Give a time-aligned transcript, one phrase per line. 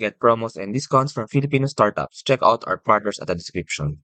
[0.00, 2.22] Get promos and discounts from Filipino startups.
[2.22, 4.00] Check out our partners at the description.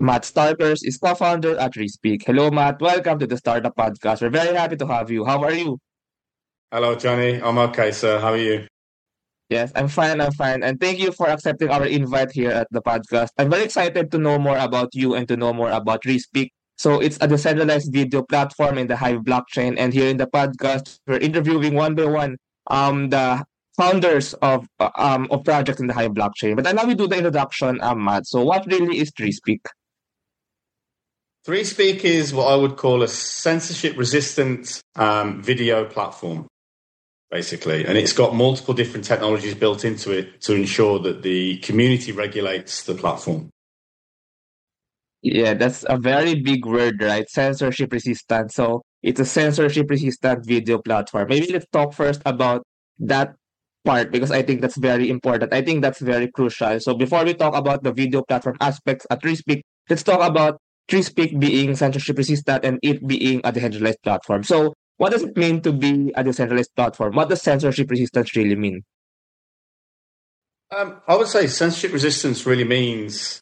[0.00, 2.24] Matt Starkerz is co-founder at 3Speak.
[2.24, 2.80] Hello, Matt.
[2.80, 4.22] Welcome to the Startup Podcast.
[4.22, 5.26] We're very happy to have you.
[5.26, 5.76] How are you?
[6.72, 7.42] Hello, Johnny.
[7.42, 8.18] I'm okay, sir.
[8.18, 8.66] How are you?
[9.50, 10.22] Yes, I'm fine.
[10.22, 10.62] I'm fine.
[10.62, 13.36] And thank you for accepting our invite here at the podcast.
[13.36, 16.56] I'm very excited to know more about you and to know more about 3Speak.
[16.76, 19.76] So it's a decentralized video platform in the Hive blockchain.
[19.78, 23.44] And here in the podcast, we're interviewing one by one um, the
[23.76, 26.56] founders of uh, um, of projects in the Hive blockchain.
[26.56, 28.26] But me to do the introduction, um, Matt.
[28.26, 29.60] So what really is 3Speak?
[31.46, 36.46] 3Speak is what I would call a censorship resistant um, video platform,
[37.30, 37.84] basically.
[37.84, 42.84] And it's got multiple different technologies built into it to ensure that the community regulates
[42.84, 43.50] the platform.
[45.24, 47.24] Yeah, that's a very big word, right?
[47.30, 48.52] Censorship resistant.
[48.52, 51.28] So it's a censorship resistant video platform.
[51.30, 52.62] Maybe let's talk first about
[52.98, 53.34] that
[53.86, 55.54] part because I think that's very important.
[55.54, 56.78] I think that's very crucial.
[56.78, 60.58] So before we talk about the video platform aspects at 3Speak, let's talk about
[60.90, 64.42] 3Speak being censorship resistant and it being a decentralized platform.
[64.42, 67.14] So what does it mean to be a decentralized platform?
[67.14, 68.82] What does censorship resistance really mean?
[70.70, 73.40] Um, I would say censorship resistance really means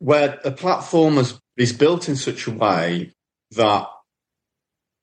[0.00, 3.12] where a platform is, is built in such a way
[3.52, 3.86] that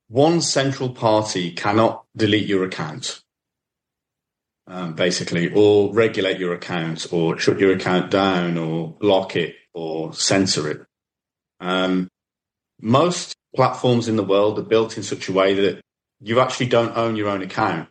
[0.09, 3.21] one central party cannot delete your account,
[4.65, 10.13] um, basically, or regulate your account, or shut your account down, or block it, or
[10.13, 10.81] censor it.
[11.59, 12.09] Um,
[12.81, 15.81] most platforms in the world are built in such a way that
[16.21, 17.89] you actually don't own your own account.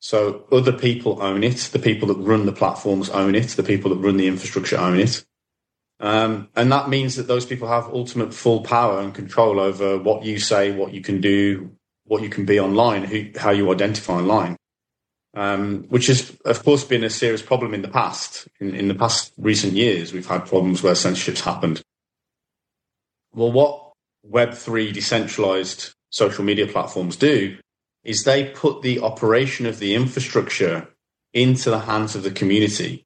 [0.00, 1.56] So other people own it.
[1.56, 3.48] The people that run the platforms own it.
[3.48, 5.24] The people that run the infrastructure own it.
[6.00, 10.24] Um, and that means that those people have ultimate full power and control over what
[10.24, 11.72] you say, what you can do,
[12.04, 14.56] what you can be online, who, how you identify online
[15.34, 18.48] um, which has, of course, been a serious problem in the past.
[18.60, 21.80] In, in the past recent years, we've had problems where censorship's happened.
[23.32, 23.92] Well, what
[24.28, 27.58] Web3 decentralized social media platforms do
[28.02, 30.88] is they put the operation of the infrastructure
[31.32, 33.04] into the hands of the community.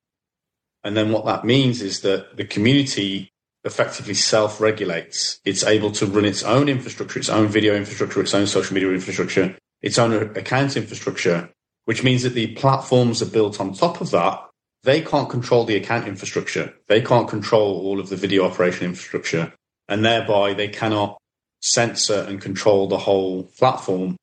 [0.85, 3.33] And then what that means is that the community
[3.65, 5.41] effectively self regulates.
[5.45, 8.91] It's able to run its own infrastructure, its own video infrastructure, its own social media
[8.91, 11.51] infrastructure, its own account infrastructure,
[11.85, 14.49] which means that the platforms are built on top of that.
[14.85, 16.75] They can't control the account infrastructure.
[16.89, 19.53] They can't control all of the video operation infrastructure.
[19.89, 21.19] And thereby they cannot
[21.61, 24.17] censor and control the whole platform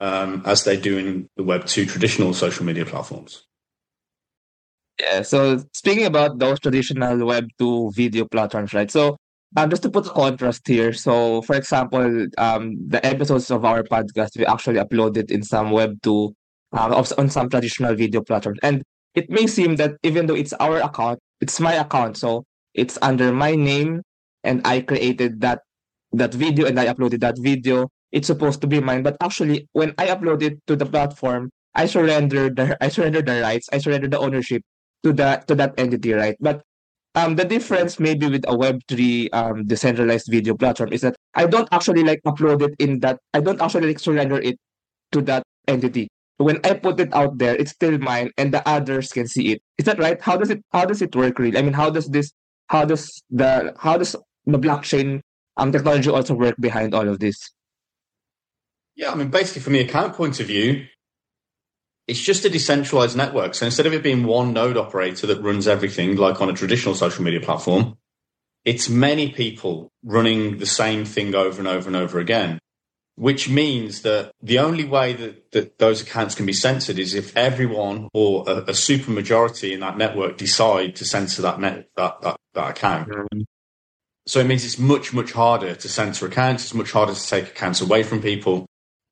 [0.00, 3.44] um, as they do in the Web 2 traditional social media platforms.
[5.00, 8.90] Yeah, so speaking about those traditional Web 2 video platforms, right?
[8.90, 9.16] So
[9.56, 13.82] um, just to put a contrast here, so for example, um, the episodes of our
[13.82, 16.34] podcast, we actually uploaded in some Web 2
[16.72, 18.58] um, on some traditional video platforms.
[18.62, 18.82] And
[19.14, 22.44] it may seem that even though it's our account, it's my account, so
[22.74, 24.02] it's under my name,
[24.44, 25.62] and I created that
[26.12, 27.88] that video and I uploaded that video.
[28.12, 31.86] It's supposed to be mine, but actually, when I upload it to the platform, I
[31.86, 34.62] surrender the I surrender the rights, I surrender the ownership
[35.02, 36.36] to that to that entity, right?
[36.40, 36.62] But
[37.14, 41.68] um, the difference maybe with a Web3 um, decentralized video platform is that I don't
[41.72, 44.56] actually like upload it in that, I don't actually like surrender it
[45.12, 46.08] to that entity
[46.40, 49.62] when I put it out there, it's still mine, and the others can see it.
[49.76, 50.20] Is that right?
[50.20, 51.58] How does it How does it work really?
[51.58, 52.32] I mean, how does this
[52.68, 55.20] How does the How does the blockchain
[55.58, 57.36] um technology also work behind all of this?
[58.96, 60.86] Yeah, I mean, basically, from the account point of view,
[62.10, 63.54] it's just a decentralized network.
[63.54, 66.94] So instead of it being one node operator that runs everything, like on a traditional
[66.94, 67.96] social media platform,
[68.64, 72.60] it's many people running the same thing over and over and over again
[73.20, 77.36] which means that the only way that, that those accounts can be censored is if
[77.36, 82.18] everyone or a, a super majority in that network decide to censor that net that
[82.22, 83.10] that, that account.
[83.10, 83.42] Mm-hmm.
[84.26, 86.64] So it means it's much much harder to censor accounts.
[86.64, 88.64] It's much harder to take accounts away from people.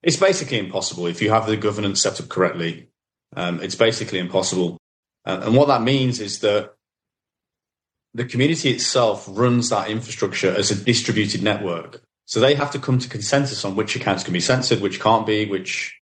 [0.02, 2.88] It's basically impossible if you have the governance set up correctly.
[3.34, 4.78] Um, it's basically impossible.
[5.24, 6.74] Uh, and what that means is that
[8.14, 12.02] the community itself runs that infrastructure as a distributed network.
[12.26, 15.26] So they have to come to consensus on which accounts can be censored, which can't
[15.26, 15.98] be, which,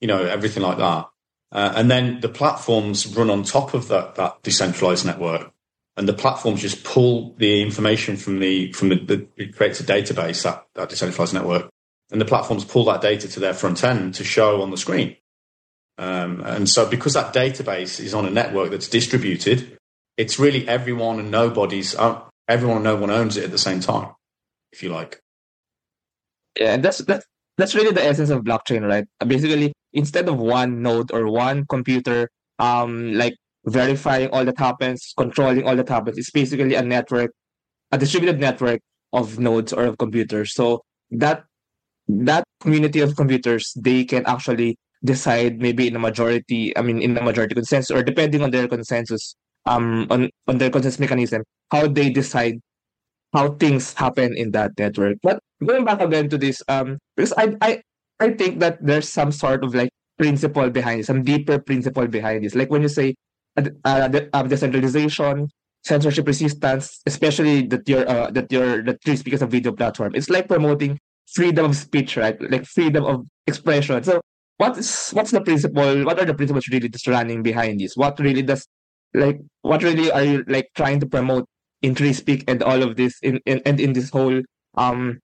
[0.00, 1.08] you know, everything like that.
[1.52, 5.52] Uh, and then the platforms run on top of that, that decentralized network.
[5.96, 9.84] And the platforms just pull the information from the, from the, the it creates a
[9.84, 11.68] database, that, that decentralized network.
[12.10, 15.16] And the platforms pull that data to their front end to show on the screen.
[15.98, 19.78] Um, and so because that database is on a network that's distributed,
[20.16, 23.80] it's really everyone and nobody's, uh, everyone and no one owns it at the same
[23.80, 24.08] time,
[24.72, 25.20] if you like
[26.58, 27.26] yeah, and that's that's
[27.56, 29.06] that's really the essence of blockchain, right?
[29.26, 32.28] Basically, instead of one node or one computer,
[32.58, 33.34] um, like
[33.66, 37.32] verifying all that happens, controlling all that happens, it's basically a network,
[37.92, 38.80] a distributed network
[39.12, 40.54] of nodes or of computers.
[40.54, 41.44] So that
[42.24, 47.16] that community of computers, they can actually decide maybe in a majority, I mean in
[47.16, 49.34] a majority consensus or depending on their consensus,
[49.66, 52.60] um on, on their consensus mechanism, how they decide
[53.32, 55.18] how things happen in that network.
[55.22, 57.82] But going back again to this, um because I I
[58.20, 62.44] I think that there's some sort of like principle behind it, some deeper principle behind
[62.44, 62.54] this.
[62.54, 63.14] Like when you say
[63.56, 65.48] uh, uh, uh decentralization,
[65.84, 70.12] censorship resistance, especially that you're uh, that you're the three speakers of video platform.
[70.14, 70.98] It's like promoting
[71.32, 72.36] freedom of speech, right?
[72.50, 74.02] Like freedom of expression.
[74.02, 74.20] So
[74.56, 76.04] what's what's the principle?
[76.04, 77.96] What are the principles really just running behind this?
[77.96, 78.66] What really does
[79.14, 81.46] like what really are you like trying to promote
[81.82, 84.42] in 3Speak and all of this in, in and in this whole
[84.76, 85.18] um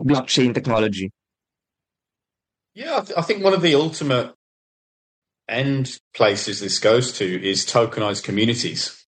[0.00, 1.10] blockchain technology?
[2.74, 4.34] Yeah, I, th- I think one of the ultimate
[5.48, 9.04] end places this goes to is tokenized communities.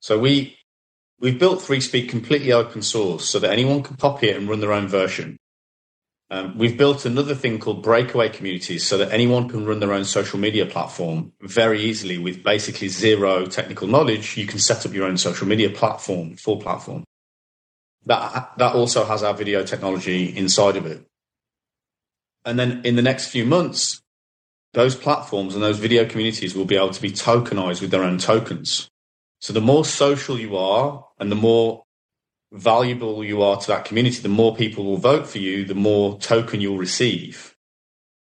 [0.00, 0.56] So we
[1.20, 4.72] we've built 3Speak completely open source so that anyone can copy it and run their
[4.72, 5.36] own version.
[6.30, 10.04] Um, we've built another thing called breakaway communities so that anyone can run their own
[10.04, 14.36] social media platform very easily with basically zero technical knowledge.
[14.36, 17.04] You can set up your own social media platform, full platform.
[18.04, 21.06] That, that also has our video technology inside of it.
[22.44, 24.00] And then in the next few months,
[24.74, 28.18] those platforms and those video communities will be able to be tokenized with their own
[28.18, 28.88] tokens.
[29.40, 31.84] So the more social you are and the more
[32.52, 36.18] valuable you are to that community, the more people will vote for you, the more
[36.18, 37.54] token you'll receive.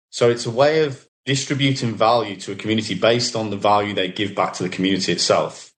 [0.09, 4.07] So it's a way of distributing value to a community based on the value they
[4.07, 5.73] give back to the community itself.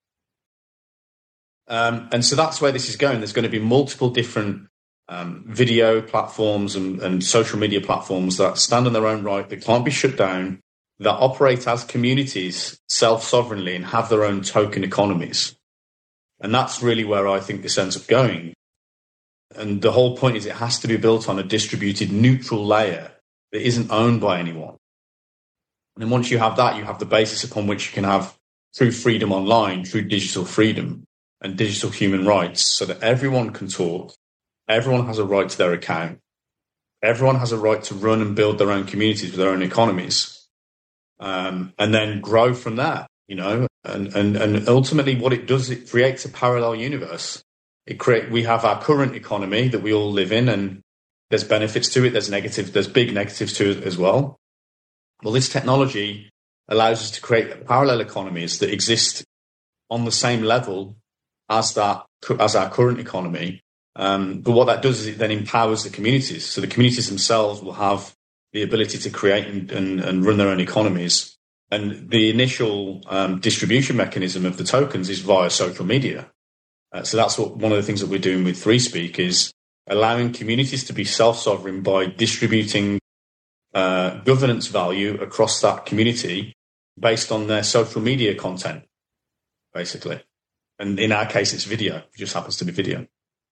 [1.67, 3.19] Um, and so that's where this is going.
[3.19, 4.67] There's going to be multiple different
[5.09, 9.63] um, video platforms and, and social media platforms that stand on their own right, that
[9.63, 10.61] can't be shut down,
[10.99, 15.56] that operate as communities self sovereignly and have their own token economies.
[16.39, 18.53] And that's really where I think this ends up going.
[19.55, 23.11] And the whole point is it has to be built on a distributed neutral layer
[23.51, 24.75] that isn't owned by anyone.
[25.95, 28.37] And then once you have that, you have the basis upon which you can have
[28.75, 31.05] true freedom online, true digital freedom
[31.41, 34.13] and digital human rights so that everyone can talk.
[34.67, 36.19] Everyone has a right to their account.
[37.01, 40.47] Everyone has a right to run and build their own communities with their own economies.
[41.19, 45.69] Um, and then grow from that, you know, and, and, and ultimately what it does,
[45.69, 47.43] it creates a parallel universe.
[47.85, 50.81] It create, we have our current economy that we all live in and
[51.29, 52.11] there's benefits to it.
[52.11, 54.37] There's negative, there's big negatives to it as well.
[55.23, 56.29] Well, this technology
[56.69, 59.23] allows us to create parallel economies that exist
[59.89, 60.95] on the same level
[61.49, 62.05] as that,
[62.39, 63.61] as our current economy.
[63.95, 66.45] Um, but what that does is it then empowers the communities.
[66.45, 68.13] So the communities themselves will have
[68.53, 71.36] the ability to create and, and, and run their own economies
[71.69, 76.31] and the initial um, distribution mechanism of the tokens is via social media.
[76.91, 79.51] Uh, so that's what one of the things that we're doing with 3Speak is
[79.87, 82.99] allowing communities to be self-sovereign by distributing
[83.73, 86.53] uh, governance value across that community
[86.99, 88.83] based on their social media content,
[89.73, 90.21] basically.
[90.79, 91.97] And in our case, it's video.
[91.97, 93.07] It just happens to be video.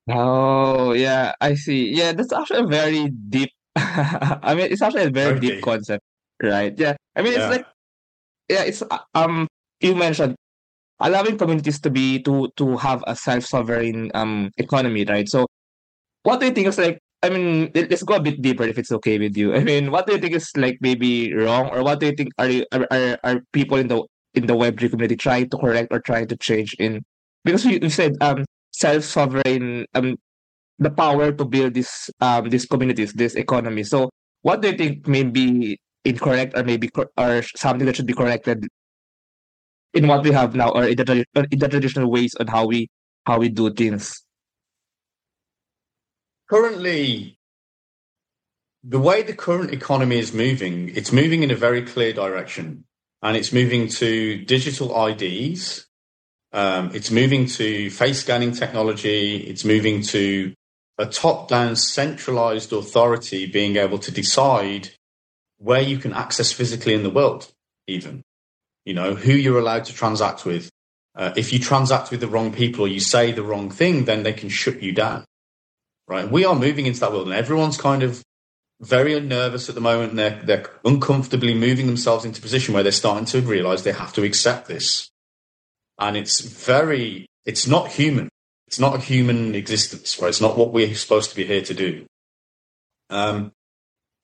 [0.09, 1.89] Oh, yeah, I see.
[1.94, 3.50] Yeah, that's actually a very deep.
[3.75, 6.03] I mean, it's actually a very, deep, concept,
[6.41, 6.73] right?
[6.77, 7.47] Yeah, I mean, yeah.
[7.49, 7.66] it's like
[8.49, 9.47] yeah, it's uh, um
[9.80, 10.35] you mentioned
[10.99, 15.28] allowing communities to be to to have a self-sovereign um economy, right?
[15.30, 15.47] So
[16.23, 18.92] what do you think is like I mean, let's go a bit deeper if it's
[18.92, 19.56] okay with you.
[19.56, 22.30] I mean, what do you think is like maybe wrong, or what do you think
[22.37, 24.04] are you, are, are, are people in the
[24.35, 27.02] in the Web three community trying to correct or trying to change in?
[27.44, 30.18] Because you, you said um self sovereign um
[30.80, 33.83] the power to build this um these communities, this economy.
[33.83, 34.09] So
[34.44, 38.68] what do you think may be incorrect or maybe or something that should be corrected
[39.94, 42.88] in what we have now or in the, in the traditional ways on how we
[43.26, 44.24] how we do things.
[46.50, 47.38] Currently
[48.83, 52.85] the way the current economy is moving it's moving in a very clear direction
[53.24, 55.85] and it's moving to digital ids
[56.56, 59.35] um, it's moving to face scanning technology.
[59.35, 60.54] It's moving to
[60.97, 64.92] a top down centralized authority being able to decide
[65.66, 67.52] where you can access physically in the world,
[67.88, 68.22] even.
[68.86, 70.69] You know, who you're allowed to transact with.
[71.16, 74.22] Uh, if you transact with the wrong people or you say the wrong thing, then
[74.22, 75.26] they can shut you down.
[76.07, 76.30] Right?
[76.30, 78.22] We are moving into that world, and everyone's kind of
[78.80, 80.12] very nervous at the moment.
[80.12, 83.92] And they're they're uncomfortably moving themselves into a position where they're starting to realize they
[83.92, 85.10] have to accept this,
[86.00, 88.30] and it's very it's not human.
[88.68, 90.30] It's not a human existence, right?
[90.30, 92.06] It's not what we're supposed to be here to do.
[93.10, 93.52] Um,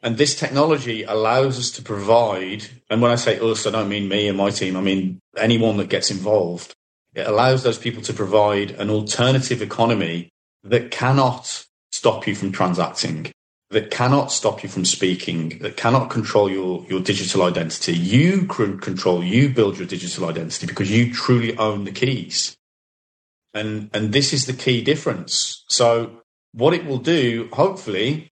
[0.03, 4.08] And this technology allows us to provide, and when I say us, I don't mean
[4.08, 6.74] me and my team, I mean anyone that gets involved.
[7.13, 10.29] It allows those people to provide an alternative economy
[10.63, 13.31] that cannot stop you from transacting,
[13.70, 17.93] that cannot stop you from speaking, that cannot control your, your digital identity.
[17.93, 22.55] You control, you build your digital identity because you truly own the keys.
[23.53, 25.63] And, and this is the key difference.
[25.67, 26.22] So
[26.53, 28.31] what it will do, hopefully,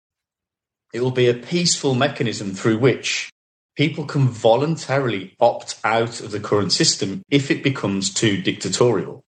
[0.92, 3.30] it will be a peaceful mechanism through which
[3.76, 9.22] people can voluntarily opt out of the current system if it becomes too dictatorial,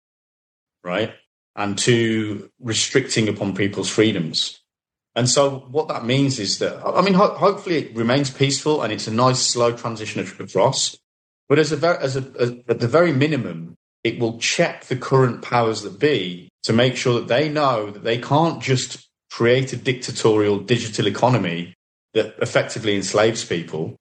[0.83, 1.12] right?
[1.55, 4.61] And too restricting upon people's freedoms.
[5.15, 8.93] And so what that means is that, I mean, ho- hopefully it remains peaceful and
[8.93, 10.97] it's a nice, slow transition across.
[11.49, 13.75] But as a, as a, as, at the very minimum,
[14.05, 18.05] it will check the current powers that be to make sure that they know that
[18.05, 19.08] they can't just
[19.38, 21.73] create a dictatorial digital economy
[22.12, 23.95] that effectively enslaves people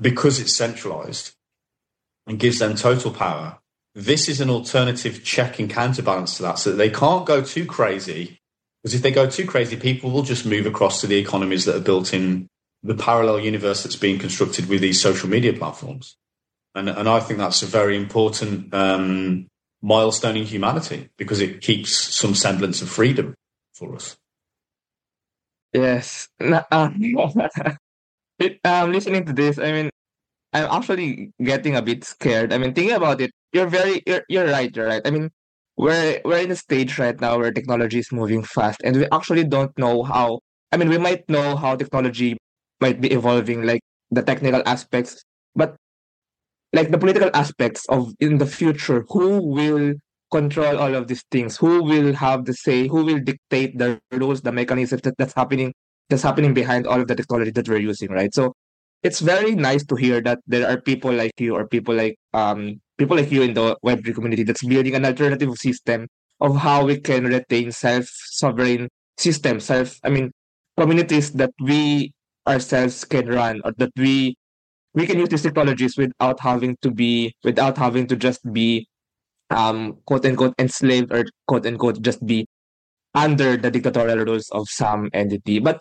[0.00, 1.30] because it's centralized
[2.26, 3.60] and gives them total power.
[3.94, 7.64] This is an alternative check and counterbalance to that so that they can't go too
[7.64, 8.40] crazy.
[8.82, 11.76] Because if they go too crazy, people will just move across to the economies that
[11.76, 12.48] are built in
[12.82, 16.16] the parallel universe that's being constructed with these social media platforms.
[16.74, 19.46] And, and I think that's a very important um,
[19.82, 23.34] milestone in humanity because it keeps some semblance of freedom
[23.72, 24.16] for us.
[25.72, 26.28] Yes.
[26.40, 26.96] Na- um,
[28.38, 29.90] it, um, listening to this, I mean,
[30.52, 32.52] I'm actually getting a bit scared.
[32.52, 35.02] I mean, thinking about it, you're very, you're, you're right, you're right.
[35.06, 35.30] I mean,
[35.76, 39.44] we're we're in a stage right now where technology is moving fast, and we actually
[39.44, 40.40] don't know how.
[40.72, 42.38] I mean, we might know how technology
[42.80, 45.24] might be evolving, like the technical aspects,
[45.56, 45.76] but
[46.72, 49.94] like the political aspects of in the future, who will
[50.32, 51.56] control all of these things?
[51.58, 52.88] Who will have the say?
[52.88, 55.74] Who will dictate the rules, the mechanisms that, that's happening
[56.08, 58.34] that's happening behind all of the technology that we're using, right?
[58.34, 58.54] So
[59.02, 62.80] it's very nice to hear that there are people like you or people like um
[62.98, 66.06] people like you in the Web3 community that's building an alternative system
[66.40, 70.32] of how we can retain self-sovereign systems, self I mean
[70.76, 72.12] communities that we
[72.46, 74.36] ourselves can run or that we
[74.94, 78.86] we can use these technologies without having to be without having to just be
[79.52, 82.46] um quote unquote enslaved or quote unquote just be
[83.14, 85.58] under the dictatorial rules of some entity.
[85.58, 85.80] But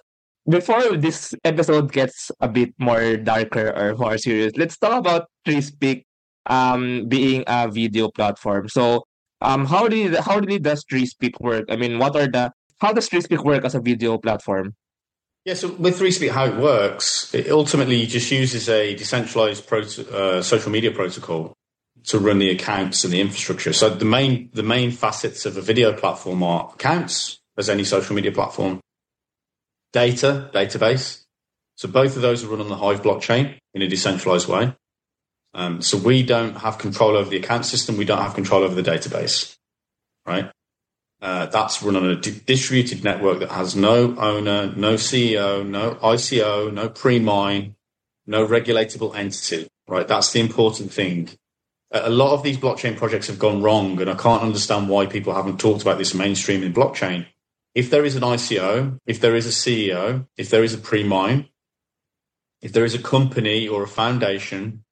[0.50, 6.04] before this episode gets a bit more darker or more serious, let's talk about 3Speak
[6.48, 8.68] um being a video platform.
[8.68, 9.04] So
[9.42, 11.66] um how did how did does 3Speak work?
[11.70, 14.76] I mean what are the how does 3Speak work as a video platform?
[15.46, 20.70] Yeah, so with 3Speak, how it works, it ultimately just uses a decentralized uh, social
[20.70, 21.58] media protocol
[22.06, 23.74] to run the accounts and the infrastructure.
[23.74, 28.16] So the main the main facets of a video platform are accounts, as any social
[28.16, 28.80] media platform,
[29.94, 31.24] data, database.
[31.76, 34.76] So both of those are run on the Hive blockchain in a decentralized way.
[35.54, 37.98] Um, so we don't have control over the account system.
[37.98, 39.56] We don't have control over the database,
[40.26, 40.50] right?
[41.22, 45.96] Uh, that's run on a di- distributed network that has no owner, no CEO, no
[45.96, 47.76] ICO, no pre-mine,
[48.26, 50.08] no regulatable entity, right?
[50.08, 51.30] That's the important thing
[51.92, 55.34] a lot of these blockchain projects have gone wrong, and I can't understand why people
[55.34, 57.28] haven't talked about this mainstream in blockchain.
[57.76, 61.04] If there is an ICO, if there is a CEO, if there is a pre
[61.04, 61.50] mine,
[62.62, 64.84] if there is a company or a foundation,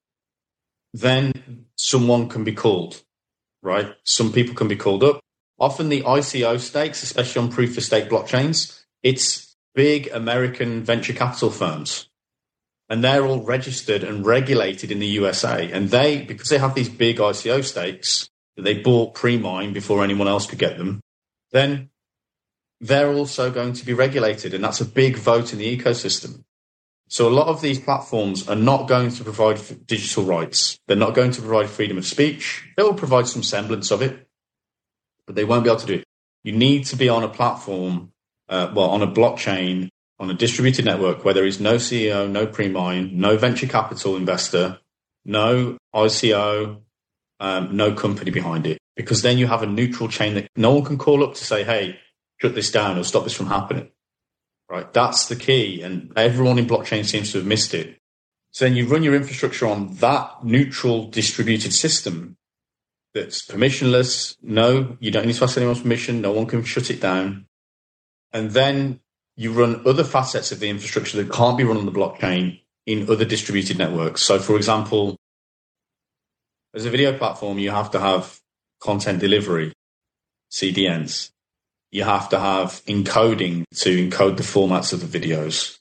[0.94, 3.02] then someone can be called,
[3.62, 3.96] right?
[4.04, 5.22] Some people can be called up.
[5.60, 11.52] Often the ICO stakes, especially on proof of stake blockchains, it's big American venture capital
[11.52, 12.09] firms
[12.90, 15.72] and they're all registered and regulated in the USA.
[15.72, 20.28] And they, because they have these big ICO stakes that they bought pre-mine before anyone
[20.28, 21.02] else could get them,
[21.52, 21.90] then
[22.82, 24.54] they're also going to be regulated.
[24.54, 26.44] And that's a big vote in the ecosystem.
[27.08, 30.80] So a lot of these platforms are not going to provide digital rights.
[30.88, 32.64] They're not going to provide freedom of speech.
[32.76, 34.28] They will provide some semblance of it,
[35.26, 36.04] but they won't be able to do it.
[36.44, 38.12] You need to be on a platform,
[38.48, 42.46] uh, well, on a blockchain on a distributed network where there is no CEO, no
[42.46, 44.80] pre-mine, no venture capital investor,
[45.24, 46.82] no ICO,
[47.40, 48.78] um, no company behind it.
[48.96, 51.64] Because then you have a neutral chain that no one can call up to say,
[51.64, 51.98] hey,
[52.42, 53.90] shut this down or stop this from happening.
[54.70, 54.92] Right?
[54.92, 55.82] That's the key.
[55.82, 57.98] And everyone in blockchain seems to have missed it.
[58.52, 62.36] So then you run your infrastructure on that neutral distributed system
[63.14, 64.36] that's permissionless.
[64.42, 66.22] No, you don't need to ask anyone's permission.
[66.22, 67.46] No one can shut it down.
[68.34, 69.00] And then
[69.40, 73.10] you run other facets of the infrastructure that can't be run on the blockchain in
[73.10, 74.22] other distributed networks.
[74.22, 75.16] So, for example,
[76.74, 78.38] as a video platform, you have to have
[78.82, 79.72] content delivery,
[80.52, 81.30] CDNs.
[81.90, 85.78] You have to have encoding to encode the formats of the videos.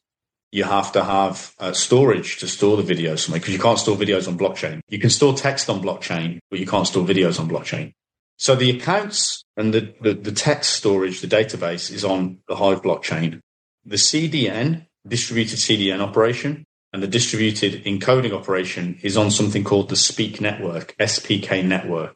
[0.52, 3.96] you have to have uh, storage to store the videos somewhere because you can't store
[3.96, 4.80] videos on blockchain.
[4.88, 7.92] You can store text on blockchain, but you can't store videos on blockchain.
[8.38, 12.82] So the accounts and the, the, the text storage, the database is on the Hive
[12.82, 13.40] blockchain.
[13.88, 19.96] The CDN, distributed CDN operation, and the distributed encoding operation is on something called the
[19.96, 22.14] Speak Network, SPK network.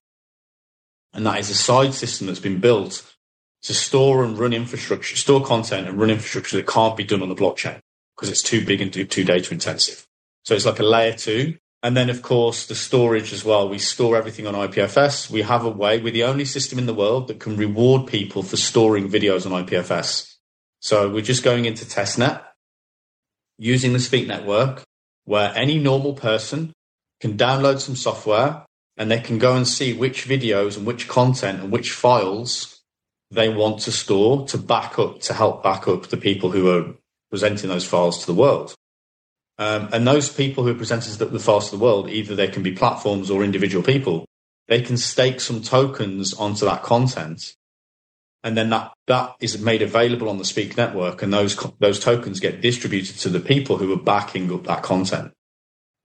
[1.15, 3.17] And that is a side system that's been built
[3.63, 7.31] to store and run infrastructure, store content and run infrastructure that can't be done on
[7.31, 7.81] the blockchain
[8.17, 10.07] because it's too big and too data intensive.
[10.45, 11.57] So it's like a layer two.
[11.83, 13.71] And then, of course, the storage as well.
[13.71, 15.31] We store everything on IPFS.
[15.31, 18.43] We have a way, we're the only system in the world that can reward people
[18.43, 20.32] for storing videos on IPFS.
[20.83, 22.43] So we're just going into testnet
[23.57, 24.83] using the Speak network
[25.25, 26.73] where any normal person
[27.21, 31.61] can download some software and they can go and see which videos and which content
[31.61, 32.81] and which files
[33.31, 36.95] they want to store to back up, to help back up the people who are
[37.31, 38.75] presenting those files to the world.
[39.59, 42.49] Um, and those people who are presenting the, the files to the world, either they
[42.49, 44.27] can be platforms or individual people,
[44.67, 47.55] they can stake some tokens onto that content.
[48.45, 52.41] And then that, that is made available on the Speak network, and those those tokens
[52.41, 55.33] get distributed to the people who are backing up that content.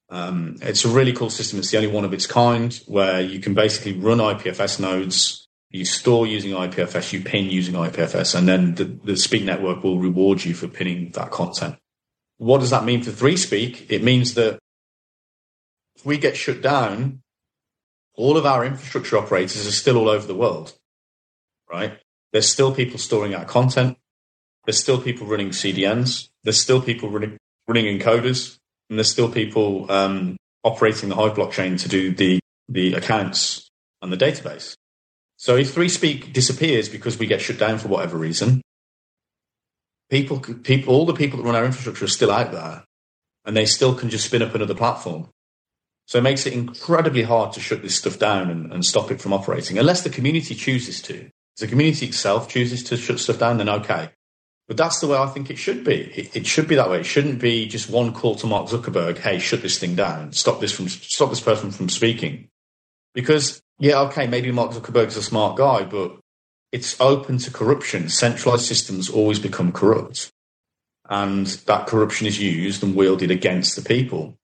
[0.09, 1.59] Um, it's a really cool system.
[1.59, 5.85] It's the only one of its kind where you can basically run IPFS nodes you
[5.85, 10.43] store using IPFS, you pin using IPFS, and then the, the Speak network will reward
[10.43, 11.75] you for pinning that content.
[12.37, 13.87] What does that mean for 3Speak?
[13.89, 14.59] It means that
[15.95, 17.21] if we get shut down,
[18.15, 20.73] all of our infrastructure operators are still all over the world,
[21.69, 21.99] right?
[22.33, 23.97] There's still people storing our content.
[24.65, 26.29] There's still people running CDNs.
[26.43, 28.57] There's still people running, running encoders.
[28.89, 33.69] And there's still people um, operating the Hive blockchain to do the, the accounts
[34.01, 34.75] and the database.
[35.37, 38.61] So if 3Speak disappears because we get shut down for whatever reason,
[40.09, 42.83] people, people, all the people that run our infrastructure are still out there,
[43.45, 45.29] and they still can just spin up another platform.
[46.05, 49.21] So it makes it incredibly hard to shut this stuff down and, and stop it
[49.21, 51.29] from operating, unless the community chooses to.
[51.57, 54.11] The community itself chooses to shut stuff down, then okay.
[54.67, 55.95] But that's the way I think it should be.
[55.95, 56.99] It, it, should be that way.
[56.99, 60.59] It shouldn't be just one call to Mark Zuckerberg, hey, shut this thing down, stop
[60.59, 62.49] this from stop this person from speaking.
[63.13, 66.19] Because yeah, okay, maybe Mark Zuckerberg's a smart guy, but
[66.71, 68.09] it's open to corruption.
[68.09, 70.31] Centralized systems always become corrupt.
[71.09, 74.35] And that corruption is used and wielded against the people.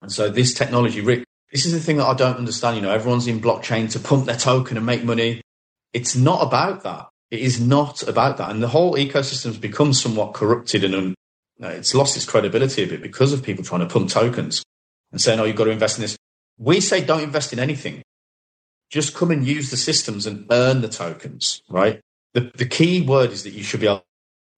[0.00, 2.76] And so this technology, Rick, this is the thing that I don't understand.
[2.76, 5.42] You know, everyone's in blockchain to pump their token and make money.
[5.92, 7.08] It's not about that.
[7.30, 8.50] It is not about that.
[8.50, 11.14] And the whole ecosystem's become somewhat corrupted and un,
[11.60, 14.64] it's lost its credibility a bit because of people trying to pump tokens
[15.12, 16.16] and saying, oh, you've got to invest in this.
[16.58, 18.02] We say don't invest in anything
[18.90, 22.00] just come and use the systems and earn the tokens, right?
[22.34, 24.04] The, the key word is that you should be able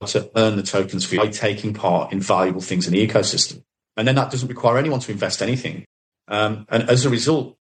[0.06, 3.62] to earn the tokens for by taking part in valuable things in the ecosystem.
[3.96, 5.84] And then that doesn't require anyone to invest anything.
[6.28, 7.56] Um, and as a result,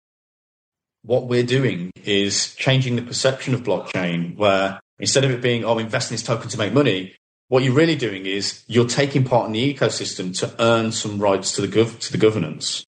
[1.04, 5.78] what we're doing is changing the perception of blockchain where instead of it being, oh,
[5.78, 7.16] invest in this token to make money,
[7.48, 11.54] what you're really doing is you're taking part in the ecosystem to earn some rights
[11.54, 12.86] to the gov- to the governance.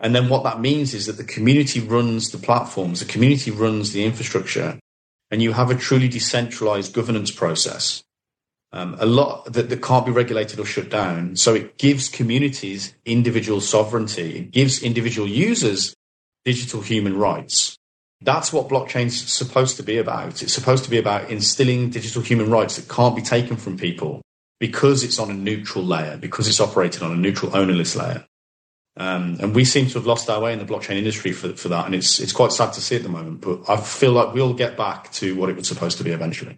[0.00, 3.92] And then what that means is that the community runs the platforms, the community runs
[3.92, 4.78] the infrastructure,
[5.30, 8.02] and you have a truly decentralized governance process.
[8.72, 11.36] Um, a lot that, that can't be regulated or shut down.
[11.36, 14.40] So it gives communities individual sovereignty.
[14.40, 15.94] It gives individual users
[16.46, 17.76] digital human rights.
[18.22, 20.42] That's what blockchain's supposed to be about.
[20.42, 24.22] It's supposed to be about instilling digital human rights that can't be taken from people
[24.58, 28.24] because it's on a neutral layer, because it's operated on a neutral ownerless layer.
[28.96, 31.68] Um, and we seem to have lost our way in the blockchain industry for, for
[31.68, 31.84] that.
[31.84, 34.54] And it's, it's quite sad to see at the moment, but I feel like we'll
[34.54, 36.56] get back to what it was supposed to be eventually.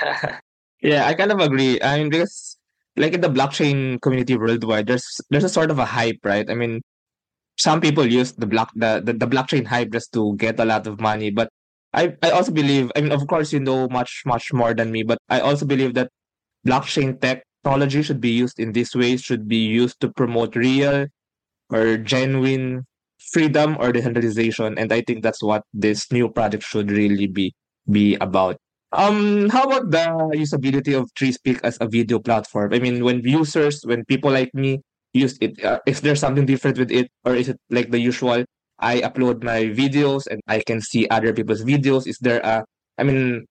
[0.80, 1.82] yeah, I kind of agree.
[1.82, 2.56] I mean, because
[2.96, 6.48] like in the blockchain community worldwide, there's, there's a sort of a hype, right?
[6.48, 6.80] I mean,
[7.56, 10.86] some people use the block, the, the, the blockchain hype just to get a lot
[10.86, 11.48] of money, but
[11.92, 15.04] I, I also believe, I mean, of course, you know much, much more than me,
[15.04, 16.10] but I also believe that
[16.66, 21.06] blockchain technology should be used in this way, should be used to promote real
[21.70, 22.84] or genuine
[23.32, 27.52] freedom or decentralization and i think that's what this new project should really be
[27.90, 28.56] be about.
[28.92, 30.06] Um how about the
[30.38, 32.72] usability of 3Speak as a video platform?
[32.72, 34.80] I mean when users when people like me
[35.14, 38.44] use it uh, is there something different with it or is it like the usual
[38.80, 42.64] i upload my videos and i can see other people's videos is there a
[42.98, 43.46] i mean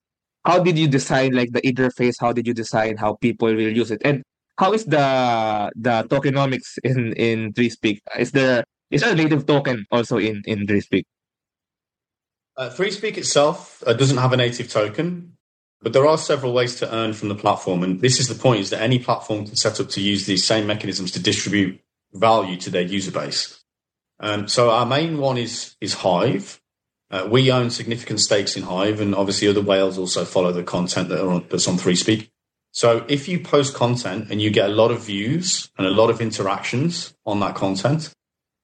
[0.45, 3.89] how did you design like the interface how did you design how people will use
[3.89, 4.21] it and
[4.57, 7.99] how is the the tokenomics in in 3Speak?
[8.17, 11.03] Is there is there a native token also in in 3Speak?
[12.55, 15.32] Uh, 3Speak itself uh, doesn't have a native token.
[15.83, 17.83] But there are several ways to earn from the platform.
[17.83, 20.45] And this is the point is that any platform can set up to use these
[20.45, 21.79] same mechanisms to distribute
[22.13, 23.61] value to their user base.
[24.19, 26.61] Um, so our main one is, is Hive.
[27.11, 31.09] Uh, we own significant stakes in Hive and obviously other whales also follow the content
[31.09, 32.29] that on, that's on ThreeSpeak.
[32.71, 36.09] So if you post content and you get a lot of views and a lot
[36.09, 38.13] of interactions on that content,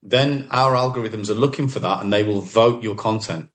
[0.01, 3.49] then our algorithms are looking for that and they will vote your content.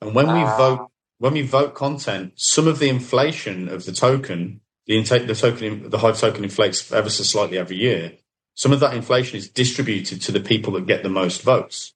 [0.00, 0.56] And when we ah.
[0.56, 0.91] vote,
[1.22, 5.88] when we vote content, some of the inflation of the token, the intake, the token,
[5.88, 8.14] the Hive token inflates ever so slightly every year.
[8.54, 11.94] Some of that inflation is distributed to the people that get the most votes.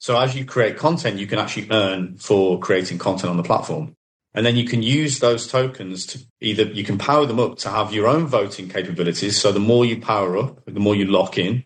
[0.00, 3.96] So as you create content, you can actually earn for creating content on the platform.
[4.34, 7.70] And then you can use those tokens to either you can power them up to
[7.70, 9.40] have your own voting capabilities.
[9.40, 11.64] So the more you power up, the more you lock in,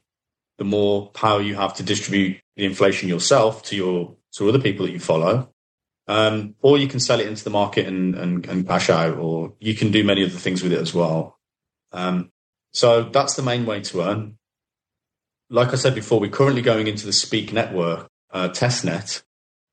[0.59, 4.87] the more power you have to distribute the inflation yourself to your to other people
[4.87, 5.51] that you follow.
[6.09, 9.55] Um, or you can sell it into the market and, and, and cash out, or
[9.59, 11.39] you can do many other things with it as well.
[11.93, 12.31] Um,
[12.73, 14.39] so that's the main way to earn.
[15.51, 19.23] Like I said before, we're currently going into the Speak network uh, testnet.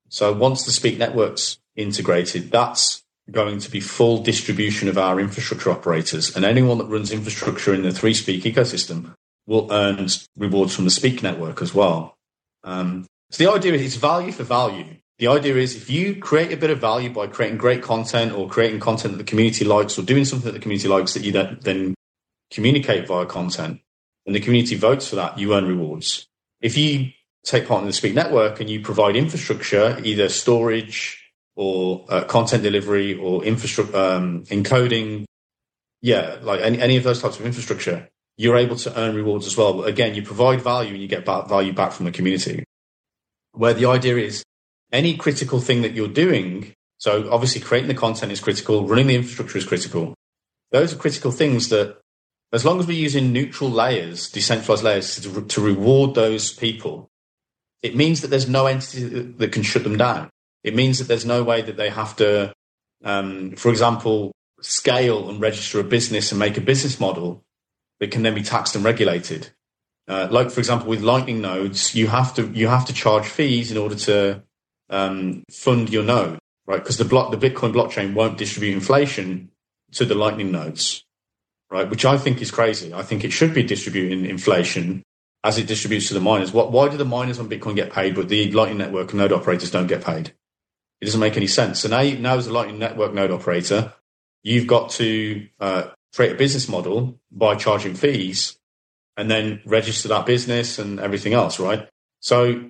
[0.09, 5.71] So once the Speak network's integrated, that's going to be full distribution of our infrastructure
[5.71, 6.35] operators.
[6.35, 9.13] And anyone that runs infrastructure in the three Speak ecosystem
[9.45, 12.17] will earn rewards from the Speak network as well.
[12.63, 14.97] Um, so the idea is it's value for value.
[15.19, 18.49] The idea is if you create a bit of value by creating great content or
[18.49, 21.31] creating content that the community likes or doing something that the community likes that you
[21.31, 21.93] then
[22.51, 23.79] communicate via content
[24.25, 26.27] and the community votes for that, you earn rewards.
[26.61, 27.11] If you
[27.43, 31.19] take part in the Speak network and you provide infrastructure, either storage
[31.55, 35.25] or uh, content delivery or infrastructure um, encoding,
[36.01, 39.57] yeah, like any, any of those types of infrastructure, you're able to earn rewards as
[39.57, 39.73] well.
[39.73, 42.63] But again, you provide value and you get value back from the community.
[43.51, 44.43] Where the idea is
[44.93, 46.73] any critical thing that you're doing.
[46.99, 48.87] So obviously creating the content is critical.
[48.87, 50.13] Running the infrastructure is critical.
[50.71, 51.97] Those are critical things that
[52.53, 57.09] as long as we're using neutral layers, decentralized layers to, to reward those people,
[57.81, 60.29] it means that there's no entity that, can shut them down.
[60.63, 62.53] It means that there's no way that they have to,
[63.03, 67.43] um, for example, scale and register a business and make a business model
[67.99, 69.49] that can then be taxed and regulated.
[70.07, 73.71] Uh, like for example, with Lightning nodes, you have to you have to charge fees
[73.71, 74.43] in order to
[74.89, 76.79] um, fund your node, right?
[76.79, 79.51] Because the block the Bitcoin blockchain won't distribute inflation
[79.93, 81.03] to the Lightning nodes,
[81.69, 81.89] right?
[81.89, 82.93] Which I think is crazy.
[82.93, 85.03] I think it should be distributing inflation
[85.43, 86.53] as it distributes to the miners.
[86.53, 86.71] What?
[86.71, 89.87] Why do the miners on Bitcoin get paid, but the Lightning Network node operators don't
[89.87, 90.33] get paid?
[91.01, 91.81] It doesn't make any sense.
[91.81, 93.93] So now, now as a Lightning Network node operator,
[94.41, 98.57] you've got to uh, create a business model by charging fees
[99.17, 101.89] and then register that business and everything else, right?
[102.19, 102.69] So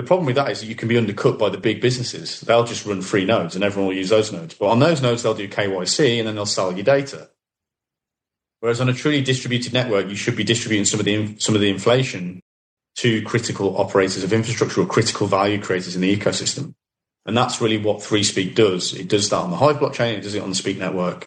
[0.00, 2.40] the problem with that is that you can be undercut by the big businesses.
[2.40, 4.54] They'll just run free nodes and everyone will use those nodes.
[4.54, 7.28] But on those nodes, they'll do KYC and then they'll sell your data.
[8.60, 11.60] Whereas on a truly distributed network, you should be distributing some of the some of
[11.60, 12.40] the inflation
[12.96, 16.72] to critical operators of infrastructure or critical value creators in the ecosystem.
[17.26, 18.94] And that's really what ThreeSpeak does.
[18.94, 21.26] It does that on the Hive blockchain, it does it on the Speak network.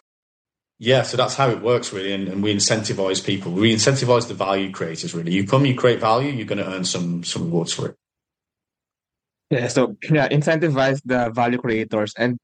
[0.80, 3.52] Yeah, so that's how it works really, and, and, we incentivize people.
[3.52, 5.32] We incentivize the value creators really.
[5.32, 7.96] You come, you create value, you're going to earn some some rewards for it.
[9.50, 12.38] Yeah, so yeah, incentivize the value creators, and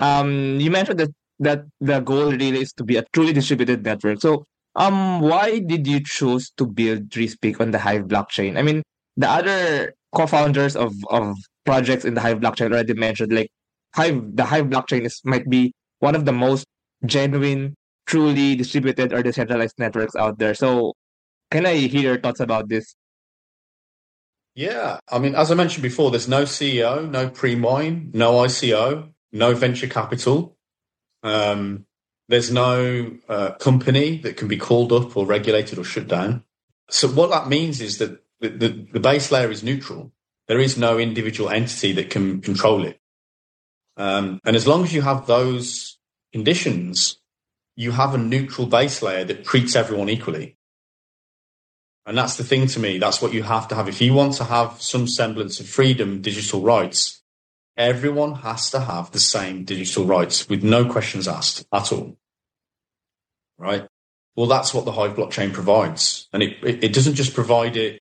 [0.00, 4.20] um, you mentioned that that the goal really is to be a truly distributed network.
[4.20, 4.44] So,
[4.76, 8.58] um, why did you choose to build ThreeSpeak on the Hive blockchain?
[8.58, 8.82] I mean,
[9.16, 13.50] the other co-founders of of projects in the Hive blockchain already mentioned, like
[13.94, 16.66] Hive, the Hive blockchain is might be one of the most
[17.06, 17.74] genuine,
[18.06, 20.54] truly distributed or decentralized networks out there.
[20.54, 20.94] So,
[21.50, 22.94] can I hear your thoughts about this?
[24.58, 29.54] Yeah, I mean, as I mentioned before, there's no CEO, no pre-mine, no ICO, no
[29.54, 30.56] venture capital.
[31.22, 31.86] Um,
[32.28, 36.42] there's no uh, company that can be called up or regulated or shut down.
[36.90, 40.10] So what that means is that the, the, the base layer is neutral.
[40.48, 42.98] There is no individual entity that can control it.
[43.96, 45.98] Um, and as long as you have those
[46.32, 47.20] conditions,
[47.76, 50.57] you have a neutral base layer that treats everyone equally.
[52.08, 52.96] And that's the thing to me.
[52.96, 53.86] That's what you have to have.
[53.86, 57.22] If you want to have some semblance of freedom, digital rights,
[57.76, 62.16] everyone has to have the same digital rights with no questions asked at all.
[63.58, 63.86] Right?
[64.36, 66.28] Well, that's what the Hive blockchain provides.
[66.32, 68.00] And it, it, it doesn't just provide it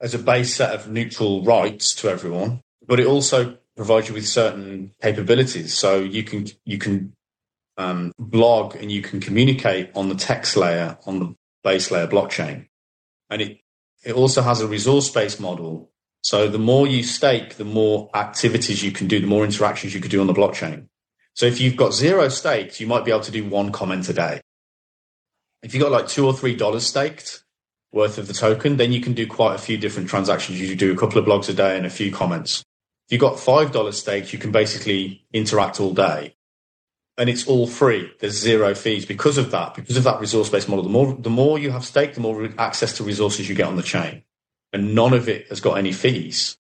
[0.00, 4.26] as a base set of neutral rights to everyone, but it also provides you with
[4.26, 5.74] certain capabilities.
[5.74, 7.12] So you can you can
[7.76, 12.68] um, blog and you can communicate on the text layer on the base layer blockchain,
[13.30, 13.58] and it
[14.04, 15.90] it also has a resource based model.
[16.22, 20.00] So the more you stake, the more activities you can do, the more interactions you
[20.00, 20.88] could do on the blockchain.
[21.34, 24.12] So if you've got zero staked, you might be able to do one comment a
[24.12, 24.40] day.
[25.62, 27.44] If you've got like two or three dollars staked
[27.92, 30.60] worth of the token, then you can do quite a few different transactions.
[30.60, 32.62] You do a couple of blogs a day and a few comments.
[33.06, 36.34] If you've got five dollars staked, you can basically interact all day.
[37.18, 38.10] And it's all free.
[38.20, 40.84] There's zero fees because of that, because of that resource based model.
[40.84, 43.76] The more the more you have staked, the more access to resources you get on
[43.76, 44.22] the chain.
[44.72, 46.56] And none of it has got any fees.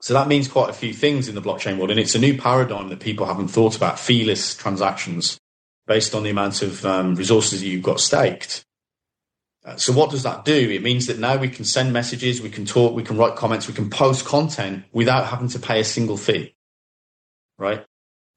[0.00, 1.90] So that means quite a few things in the blockchain world.
[1.90, 5.40] And it's a new paradigm that people haven't thought about feeless transactions
[5.86, 8.64] based on the amount of um, resources that you've got staked.
[9.64, 10.70] Uh, so what does that do?
[10.70, 13.66] It means that now we can send messages, we can talk, we can write comments,
[13.66, 16.54] we can post content without having to pay a single fee.
[17.56, 17.84] Right?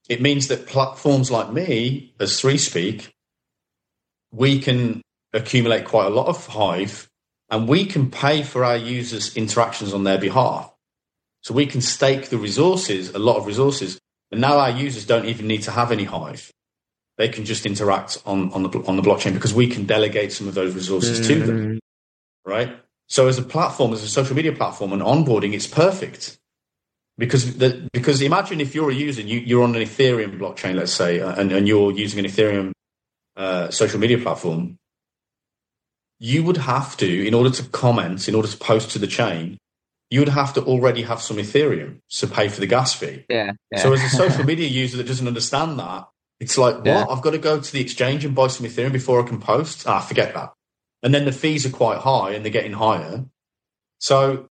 [0.10, 3.14] It means that platforms like me, as Three Speak,
[4.32, 5.02] we can
[5.34, 7.08] accumulate quite a lot of Hive
[7.50, 10.74] and we can pay for our users' interactions on their behalf.
[11.42, 14.00] So we can stake the resources, a lot of resources,
[14.32, 16.52] and now our users don't even need to have any Hive
[17.18, 20.48] they can just interact on, on the on the blockchain because we can delegate some
[20.48, 21.28] of those resources mm.
[21.28, 21.80] to them, mm.
[22.46, 22.78] right?
[23.08, 26.38] So as a platform, as a social media platform, and onboarding, it's perfect
[27.18, 30.94] because the, because imagine if you're a user, you, you're on an Ethereum blockchain, let's
[30.94, 32.72] say, uh, and, and you're using an Ethereum
[33.36, 34.78] uh, social media platform,
[36.20, 39.58] you would have to, in order to comment, in order to post to the chain,
[40.10, 43.26] you would have to already have some Ethereum to pay for the gas fee.
[43.30, 43.54] Yeah.
[43.72, 43.80] yeah.
[43.80, 46.08] So as a social media user that doesn't understand that,
[46.40, 47.02] it's like, yeah.
[47.06, 47.12] what?
[47.12, 49.88] I've got to go to the exchange and buy some Ethereum before I can post?
[49.88, 50.54] Ah, forget that.
[51.04, 53.26] And then the fees are quite high and they're getting higher.
[54.00, 54.48] So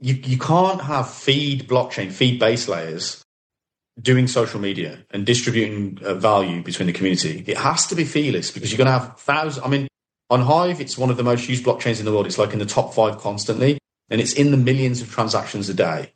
[0.00, 3.22] you, you can't have feed blockchain, feed base layers
[4.00, 7.44] doing social media and distributing uh, value between the community.
[7.46, 9.66] It has to be feeless because you're going to have thousands.
[9.66, 9.88] I mean,
[10.30, 12.26] on Hive, it's one of the most used blockchains in the world.
[12.26, 15.74] It's like in the top five constantly, and it's in the millions of transactions a
[15.74, 16.12] day,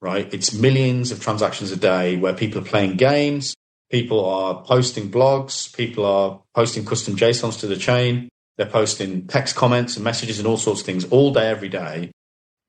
[0.00, 0.32] right?
[0.32, 3.56] It's millions of transactions a day where people are playing games,
[3.90, 5.74] People are posting blogs.
[5.74, 8.28] People are posting custom JSONs to the chain.
[8.56, 12.10] They're posting text comments and messages and all sorts of things all day, every day.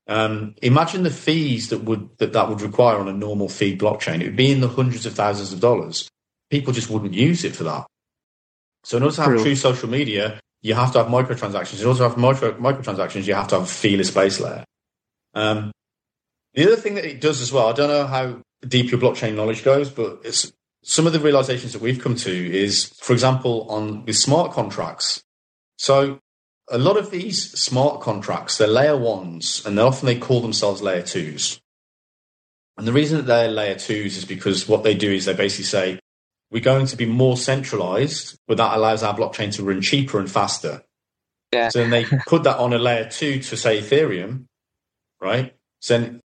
[0.07, 4.21] Um, imagine the fees that would that, that would require on a normal feed blockchain.
[4.21, 6.09] It would be in the hundreds of thousands of dollars.
[6.49, 7.85] People just wouldn't use it for that.
[8.83, 11.81] So in order to have true, true social media, you have to have microtransactions.
[11.81, 14.63] In order to have micro, microtransactions, you have to have a feeless base layer.
[15.33, 15.71] Um,
[16.53, 19.35] the other thing that it does as well, I don't know how deep your blockchain
[19.35, 20.51] knowledge goes, but it's
[20.83, 25.21] some of the realizations that we've come to is, for example, on with smart contracts.
[25.77, 26.19] So
[26.69, 31.01] a lot of these smart contracts, they're layer ones, and often they call themselves layer
[31.01, 31.61] twos.
[32.77, 35.65] And the reason that they're layer twos is because what they do is they basically
[35.65, 35.99] say,
[36.51, 40.31] we're going to be more centralized, but that allows our blockchain to run cheaper and
[40.31, 40.83] faster.
[41.51, 41.69] Yeah.
[41.69, 44.45] So then they put that on a layer two to say Ethereum,
[45.21, 45.55] right?
[45.79, 46.21] So then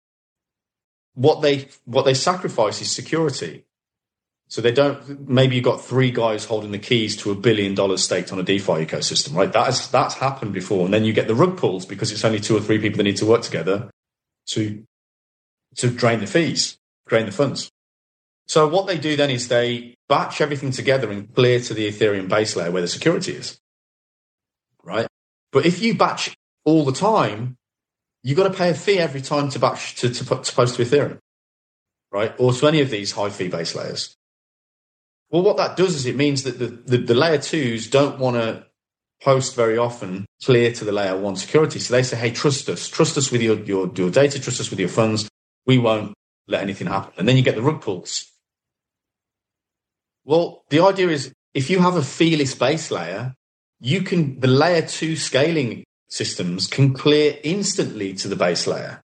[1.13, 3.65] what they what they sacrifice is security.
[4.51, 5.29] So they don't.
[5.29, 8.43] Maybe you've got three guys holding the keys to a billion dollars staked on a
[8.43, 9.51] DeFi ecosystem, right?
[9.51, 12.57] That's that's happened before, and then you get the rug pulls because it's only two
[12.57, 13.89] or three people that need to work together
[14.47, 14.83] to
[15.77, 17.71] to drain the fees, drain the funds.
[18.45, 22.27] So what they do then is they batch everything together and clear to the Ethereum
[22.27, 23.57] base layer where the security is,
[24.83, 25.07] right?
[25.53, 26.35] But if you batch
[26.65, 27.55] all the time,
[28.21, 30.83] you've got to pay a fee every time to batch to, to, to post to
[30.83, 31.19] Ethereum,
[32.11, 32.35] right?
[32.37, 34.17] Or to any of these high fee base layers.
[35.31, 38.35] Well, what that does is it means that the, the, the layer twos don't want
[38.35, 38.65] to
[39.23, 41.79] post very often clear to the layer one security.
[41.79, 44.69] So they say, hey, trust us, trust us with your, your, your data, trust us
[44.69, 45.29] with your funds.
[45.65, 46.13] We won't
[46.47, 47.13] let anything happen.
[47.17, 48.25] And then you get the rug pulls.
[50.25, 53.33] Well, the idea is if you have a feeless base layer,
[53.79, 59.01] you can, the layer two scaling systems can clear instantly to the base layer,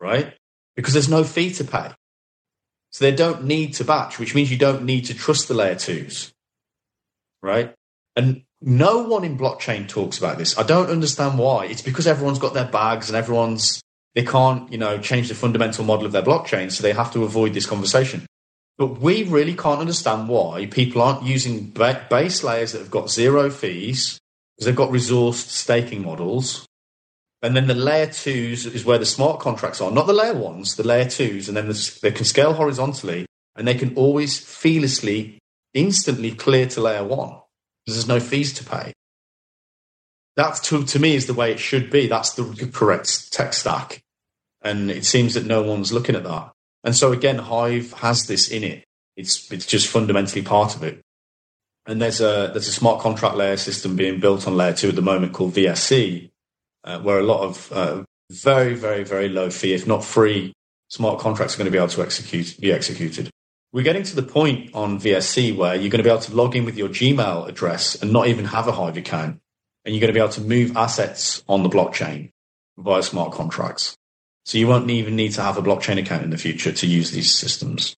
[0.00, 0.34] right?
[0.76, 1.92] Because there's no fee to pay.
[2.94, 5.74] So they don't need to batch, which means you don't need to trust the layer
[5.74, 6.32] twos,
[7.42, 7.74] right?
[8.14, 10.56] And no one in blockchain talks about this.
[10.56, 11.66] I don't understand why.
[11.66, 13.82] It's because everyone's got their bags and everyone's
[14.14, 17.24] they can't, you know, change the fundamental model of their blockchain, so they have to
[17.24, 18.26] avoid this conversation.
[18.78, 23.50] But we really can't understand why people aren't using base layers that have got zero
[23.50, 24.20] fees
[24.54, 26.64] because they've got resourced staking models
[27.44, 30.76] and then the layer twos is where the smart contracts are, not the layer ones,
[30.76, 31.46] the layer twos.
[31.46, 35.38] And then they can scale horizontally and they can always feelessly,
[35.74, 37.36] instantly clear to layer one
[37.84, 38.94] because there's no fees to pay.
[40.36, 42.06] That to, to me is the way it should be.
[42.06, 44.00] That's the correct tech stack.
[44.62, 46.50] And it seems that no one's looking at that.
[46.82, 48.84] And so again, Hive has this in it.
[49.18, 51.02] It's, it's just fundamentally part of it.
[51.84, 54.96] And there's a, there's a smart contract layer system being built on layer two at
[54.96, 56.30] the moment called VSC,
[56.84, 60.52] uh, where a lot of uh, very, very, very low fee, if not free,
[60.88, 63.30] smart contracts are going to be able to execute, be executed.
[63.72, 66.54] we're getting to the point on VSC where you're going to be able to log
[66.54, 69.40] in with your Gmail address and not even have a Hive account.
[69.84, 72.30] And you're going to be able to move assets on the blockchain
[72.78, 73.96] via smart contracts.
[74.44, 77.10] So you won't even need to have a blockchain account in the future to use
[77.10, 77.96] these systems.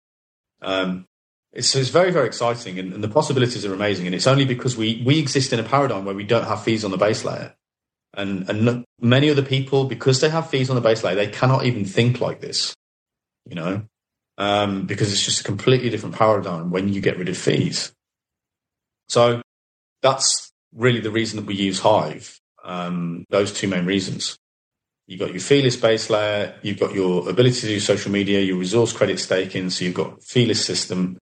[0.61, 1.05] Um,
[1.51, 4.05] it's, it's, very, very exciting and, and, the possibilities are amazing.
[4.05, 6.83] And it's only because we, we exist in a paradigm where we don't have fees
[6.83, 7.53] on the base layer.
[8.17, 11.65] And, and many other people, because they have fees on the base layer, they cannot
[11.65, 12.73] even think like this,
[13.45, 13.83] you know?
[14.37, 17.93] um, because it's just a completely different paradigm when you get rid of fees.
[19.07, 19.41] So
[20.01, 22.39] that's really the reason that we use Hive.
[22.63, 24.37] Um, those two main reasons.
[25.07, 28.57] You've got your feeless base layer, you've got your ability to do social media, your
[28.57, 31.19] resource credit staking, so you've got feeless system,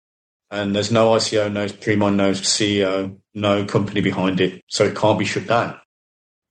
[0.49, 5.19] and there's no ICO, no pre-mine, no CEO, no company behind it, so it can't
[5.19, 5.79] be shut down.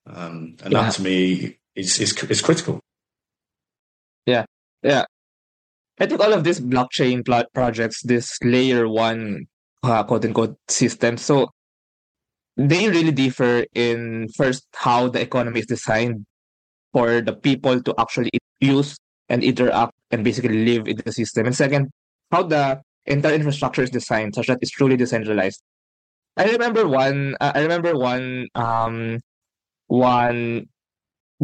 [0.07, 0.83] Um, and yeah.
[0.83, 2.81] that to me is, is is critical.
[4.27, 4.45] Yeah,
[4.83, 5.05] yeah.
[5.99, 9.47] I think all of these blockchain pl- projects, this layer one
[9.83, 11.51] uh, quote unquote system, so
[12.57, 16.25] they really differ in first how the economy is designed
[16.92, 18.97] for the people to actually use
[19.29, 21.47] and interact and basically live in the system.
[21.47, 21.90] And second,
[22.31, 25.61] how the entire infrastructure is designed such that it's truly decentralized.
[26.37, 27.37] I remember one.
[27.40, 28.49] Uh, I remember one.
[28.55, 29.21] Um,
[29.87, 30.66] one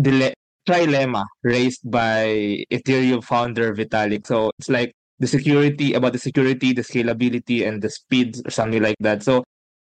[0.00, 0.34] dile-
[0.68, 4.26] trilemma raised by Ethereum founder Vitalik.
[4.26, 8.82] So it's like the security about the security, the scalability, and the speed, or something
[8.82, 9.22] like that.
[9.22, 9.44] So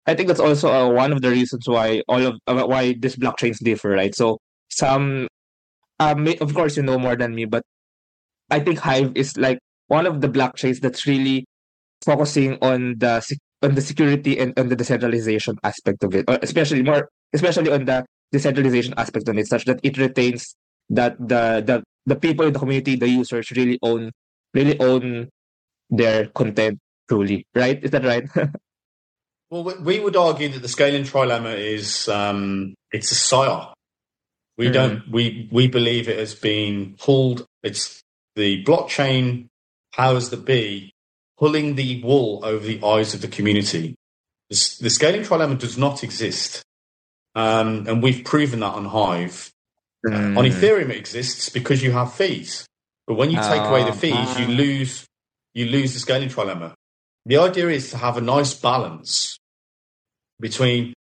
[0.05, 3.15] I think that's also uh, one of the reasons why all of uh, why these
[3.15, 4.13] blockchains differ, right?
[4.13, 4.39] So
[4.69, 5.27] some,
[5.99, 7.63] um, of course, you know more than me, but
[8.49, 11.45] I think Hive is like one of the blockchains that's really
[12.03, 13.23] focusing on the
[13.63, 18.05] on the security and on the decentralization aspect of it, especially more, especially on the
[18.33, 20.55] decentralization aspect of it, such that it retains
[20.89, 24.11] that the the the people in the community, the users, really own
[24.53, 25.29] really own
[25.89, 27.81] their content truly, right?
[27.83, 28.27] Is that right?
[29.49, 33.73] well, we would argue that the scaling trilemma is um, it's a psyop.
[34.57, 37.45] We mm don't we we believe it has been pulled.
[37.63, 38.01] It's
[38.35, 39.47] the blockchain
[39.95, 40.91] powers that be
[41.37, 43.95] pulling the wool over the eyes of the community.
[44.49, 46.63] The, the scaling trilemma does not exist,
[47.35, 49.51] um, and we've proven that on Hive.
[50.05, 50.37] Mm.
[50.37, 52.65] On Ethereum, it exists because you have fees.
[53.07, 55.05] But when you take oh, away the fees, you lose
[55.53, 56.73] you lose the scaling trilemma.
[57.25, 59.37] The idea is to have a nice balance
[60.39, 60.93] between,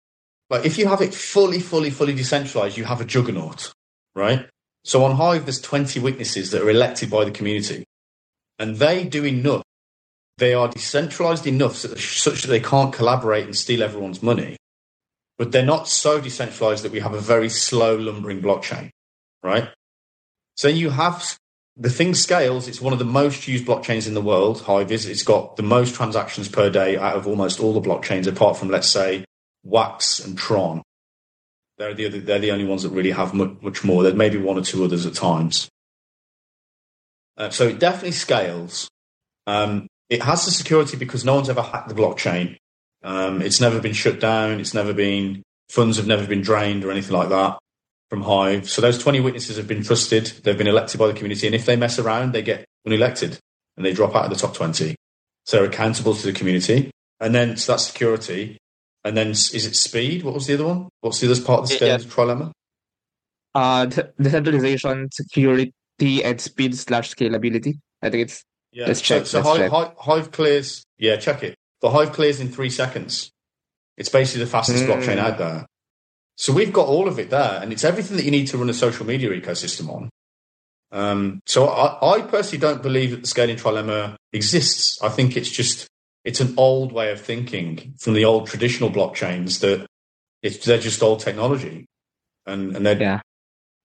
[0.49, 3.71] like, if you have it fully, fully, fully decentralized, you have a juggernaut,
[4.13, 4.47] right?
[4.83, 7.85] So on Hive, there's 20 witnesses that are elected by the community,
[8.59, 9.63] and they do enough.
[10.37, 14.57] They are decentralized enough such that they can't collaborate and steal everyone's money
[15.41, 18.91] but they're not so decentralized that we have a very slow lumbering blockchain,
[19.41, 19.69] right?
[20.53, 21.35] So you have
[21.75, 22.67] the thing scales.
[22.67, 24.61] It's one of the most used blockchains in the world.
[24.61, 25.07] Hive is.
[25.07, 28.69] It's got the most transactions per day out of almost all the blockchains, apart from
[28.69, 29.25] let's say
[29.63, 30.83] Wax and Tron.
[31.79, 34.03] They're the other, they're the only ones that really have much, much more.
[34.13, 35.69] May be one or two others at times.
[37.35, 38.87] Uh, so it definitely scales.
[39.47, 42.57] Um, it has the security because no one's ever hacked the blockchain.
[43.03, 44.59] Um, it's never been shut down.
[44.59, 47.57] It's never been funds have never been drained or anything like that
[48.09, 48.69] from Hive.
[48.69, 50.25] So those 20 witnesses have been trusted.
[50.43, 51.47] They've been elected by the community.
[51.47, 53.39] And if they mess around, they get unelected
[53.77, 54.95] and they drop out of the top 20.
[55.45, 56.91] So they're accountable to the community.
[57.21, 58.57] And then so that's security.
[59.03, 60.23] And then is it speed?
[60.23, 60.89] What was the other one?
[60.99, 61.97] What's the other part of the scale yeah.
[61.97, 62.51] trilemma?
[63.55, 63.85] Uh,
[64.21, 65.73] decentralization, security,
[66.23, 67.79] and speed slash scalability.
[68.01, 68.87] I think it's yeah.
[68.87, 69.25] Let's check.
[69.25, 69.97] So, so Hive, check.
[69.97, 70.83] Hive, clears.
[70.97, 71.55] Yeah, check it.
[71.81, 73.31] The Hive clears in three seconds.
[73.97, 74.87] It's basically the fastest mm.
[74.87, 75.65] blockchain out there.
[76.37, 78.69] So we've got all of it there, and it's everything that you need to run
[78.69, 80.09] a social media ecosystem on.
[80.91, 85.01] Um, so I, I, personally don't believe that the scaling trilemma exists.
[85.01, 85.87] I think it's just
[86.25, 89.87] it's an old way of thinking from the old traditional blockchains that
[90.41, 91.85] it's they're just old technology,
[92.45, 93.21] and and they're yeah.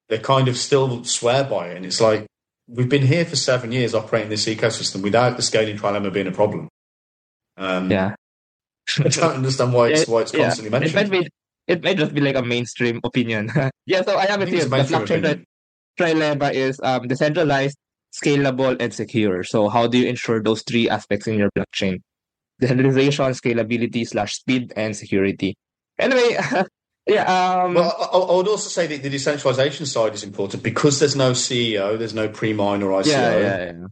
[0.09, 1.77] they kind of still swear by it.
[1.77, 2.27] And it's like
[2.67, 6.33] we've been here for seven years operating this ecosystem without the scaling trilemma being a
[6.33, 6.69] problem.
[7.57, 8.15] Um, yeah.
[8.99, 10.79] I don't understand why it's, why it's constantly yeah.
[10.79, 10.99] mentioned.
[10.99, 11.29] It might, be,
[11.67, 13.51] it might just be like a mainstream opinion.
[13.87, 14.65] yeah, so I have it here.
[14.65, 15.45] The blockchain
[15.99, 17.77] trilemma is um, decentralized,
[18.13, 19.43] scalable, and secure.
[19.43, 22.01] So how do you ensure those three aspects in your blockchain?
[22.61, 25.57] Decentralization, scalability, slash speed, and security.
[25.99, 26.39] Anyway,
[27.07, 27.63] yeah.
[27.63, 31.17] Um, well, I, I, would also say that the decentralization side is important because there's
[31.17, 33.07] no CEO, there's no pre-mine or ICO.
[33.07, 33.87] Yeah, yeah, yeah.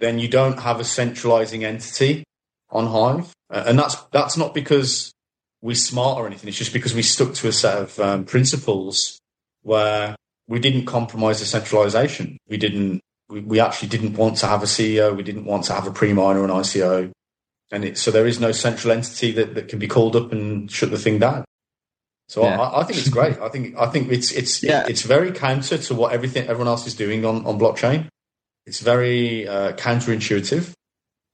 [0.00, 2.24] Then you don't have a centralizing entity
[2.72, 5.12] on Hive, uh, and that's that's not because
[5.60, 6.48] we're smart or anything.
[6.48, 9.20] It's just because we stuck to a set of um, principles
[9.62, 10.16] where
[10.48, 12.38] we didn't compromise the centralization.
[12.48, 15.16] We didn't we, we actually didn't want to have a CEO.
[15.16, 17.10] We didn't want to have a pre-mine or an ICO.
[17.70, 20.70] And it, so there is no central entity that, that can be called up and
[20.70, 21.44] shut the thing down.
[22.28, 22.60] So yeah.
[22.60, 23.38] I, I, think it's great.
[23.38, 24.86] I think I think it's it's yeah.
[24.88, 28.08] it's very counter to what everything everyone else is doing on, on blockchain.
[28.64, 30.72] It's very uh, counterintuitive,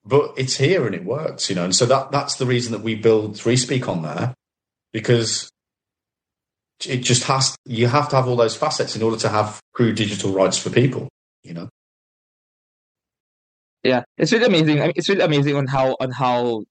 [0.09, 1.65] but it's here and it works, you know.
[1.65, 4.35] And so that that's the reason that we build 3Speak on there
[4.93, 5.51] because
[6.87, 9.93] it just has you have to have all those facets in order to have true
[9.93, 11.09] digital rights for people,
[11.45, 11.69] you know.
[13.85, 14.81] Yeah, it's really amazing.
[14.81, 16.65] I mean, it's really amazing on how on how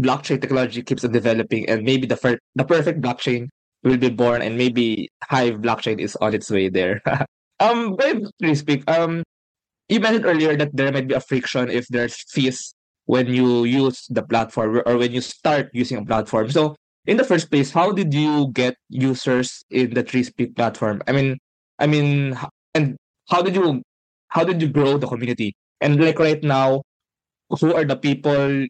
[0.00, 3.48] blockchain technology keeps on developing, and maybe the fir- the perfect blockchain
[3.84, 7.02] will be born, and maybe Hive blockchain is on its way there.
[7.60, 8.88] um, but very speak.
[8.90, 9.22] Um,
[9.88, 12.74] you mentioned earlier that there might be a friction if there's fees
[13.08, 16.50] when you use the platform or when you start using a platform.
[16.52, 21.00] So, in the first place, how did you get users in the 3Speak platform?
[21.08, 21.38] I mean,
[21.78, 22.36] I mean,
[22.74, 23.00] and
[23.30, 23.80] how did you
[24.28, 25.56] how did you grow the community?
[25.80, 26.82] And like right now,
[27.48, 28.66] who are the people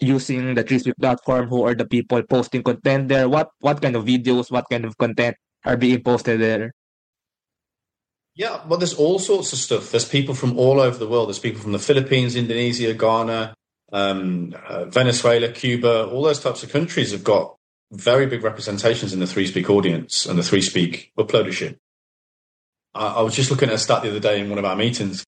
[0.00, 1.48] using the 3Speak platform?
[1.48, 3.26] Who are the people posting content there?
[3.26, 6.76] What what kind of videos, what kind of content are being posted there?
[8.36, 9.90] Yeah, well, there's all sorts of stuff.
[9.90, 11.28] There's people from all over the world.
[11.32, 13.56] There's people from the Philippines, Indonesia, Ghana,
[13.92, 16.06] um, uh, Venezuela, Cuba.
[16.06, 17.56] All those types of countries have got
[17.90, 21.76] very big representations in the 3Speak audience and the 3Speak uploadership.
[22.94, 24.76] I, I was just looking at a stat the other day in one of our
[24.76, 25.24] meetings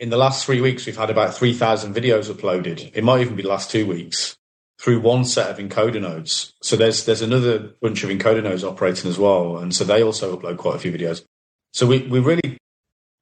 [0.00, 2.90] in the last three weeks, we've had about 3,000 videos uploaded.
[2.94, 4.34] It might even be the last two weeks
[4.80, 6.54] through one set of encoder nodes.
[6.62, 10.34] So there's there's another bunch of encoder nodes operating as well, and so they also
[10.34, 11.22] upload quite a few videos.
[11.74, 12.56] So we we're really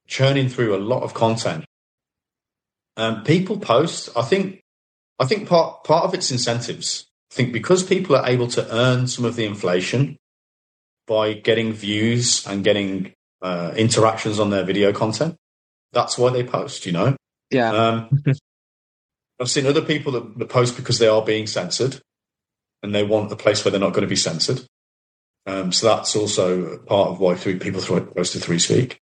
[0.07, 1.65] churning through a lot of content.
[2.99, 4.11] Um, people post.
[4.17, 4.61] I think
[5.19, 7.07] I think part part of it's incentives.
[7.33, 10.17] I think because people are able to earn some of the inflation
[11.07, 15.37] by getting views and getting uh, interactions on their video content,
[15.93, 17.17] that's why they post, you know?
[17.51, 17.71] Yeah.
[17.71, 18.23] Um,
[19.41, 22.01] I've seen other people that, that, post because they are being censored
[22.83, 24.63] and they want a place where they're not going to be censored.
[25.47, 28.97] Um, so that's also part of why three, people throw, post to 3Speak.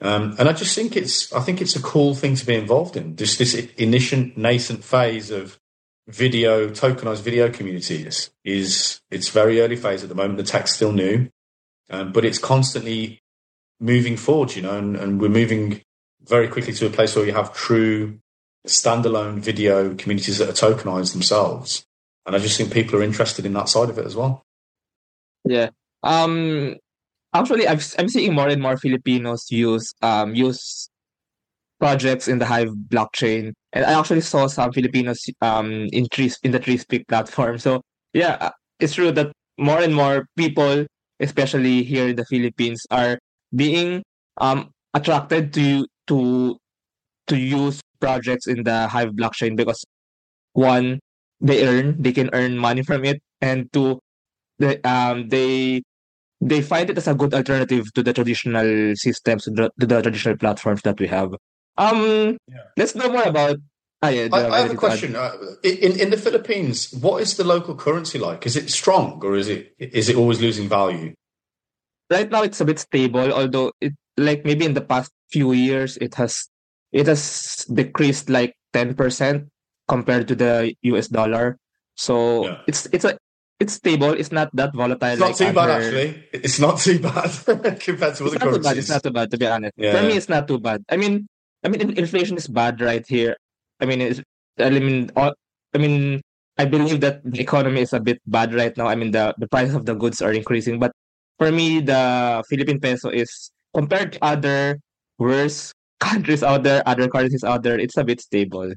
[0.00, 2.96] Um, and I just think it's, I think it's a cool thing to be involved
[2.96, 3.16] in.
[3.16, 5.58] Just this initial nascent phase of
[6.06, 10.36] video, tokenized video communities is, it's very early phase at the moment.
[10.36, 11.30] The tech's still new,
[11.90, 13.20] um, but it's constantly
[13.80, 15.82] moving forward, you know, and, and we're moving
[16.22, 18.18] very quickly to a place where you have true
[18.66, 21.86] standalone video communities that are tokenized themselves.
[22.26, 24.42] And I just think people are interested in that side of it as well.
[25.44, 25.70] Yeah.
[26.02, 26.76] Um
[27.40, 30.88] actually I've, I'm seeing more and more Filipinos use um use
[31.78, 33.52] projects in the Hive blockchain.
[33.72, 37.58] And I actually saw some Filipinos um in trees in the 3Speak platform.
[37.58, 37.82] So
[38.12, 40.86] yeah, uh, it's true that more and more people,
[41.20, 43.18] especially here in the Philippines, are
[43.54, 44.02] being
[44.38, 46.56] um attracted to to
[47.28, 49.84] to use projects in the Hive blockchain because
[50.52, 51.00] one,
[51.40, 54.00] they earn, they can earn money from it, and two,
[54.58, 55.82] they um they
[56.40, 60.02] they find it as a good alternative to the traditional systems, to the, to the
[60.02, 61.34] traditional platforms that we have.
[61.78, 62.58] Um, yeah.
[62.76, 63.56] let's know more about.
[64.02, 65.16] Ah, yeah, I, I have a question.
[65.16, 65.32] Uh,
[65.62, 68.44] in in the Philippines, what is the local currency like?
[68.44, 71.14] Is it strong or is it is it always losing value?
[72.10, 75.96] Right now, it's a bit stable, although it like maybe in the past few years
[75.96, 76.48] it has
[76.92, 79.48] it has decreased like 10%
[79.88, 81.58] compared to the US dollar.
[81.96, 82.58] So yeah.
[82.66, 83.18] it's it's a
[83.58, 84.12] it's stable.
[84.12, 85.08] It's not that volatile.
[85.08, 86.24] It's not like too bad actually.
[86.32, 87.30] It's not too bad
[87.80, 88.64] compared to other currencies.
[88.64, 88.78] Bad.
[88.78, 89.72] It's not too bad to be honest.
[89.76, 89.96] Yeah.
[89.96, 90.84] For me, it's not too bad.
[90.90, 91.26] I mean,
[91.64, 93.36] I mean, inflation is bad right here.
[93.80, 94.20] I mean, it's,
[94.58, 95.32] I mean, all,
[95.74, 96.20] I mean,
[96.58, 98.86] I believe that the economy is a bit bad right now.
[98.88, 100.92] I mean, the the price of the goods are increasing, but
[101.38, 104.80] for me, the Philippine peso is compared to other
[105.18, 108.72] worse countries out there, other currencies out there, it's a bit stable.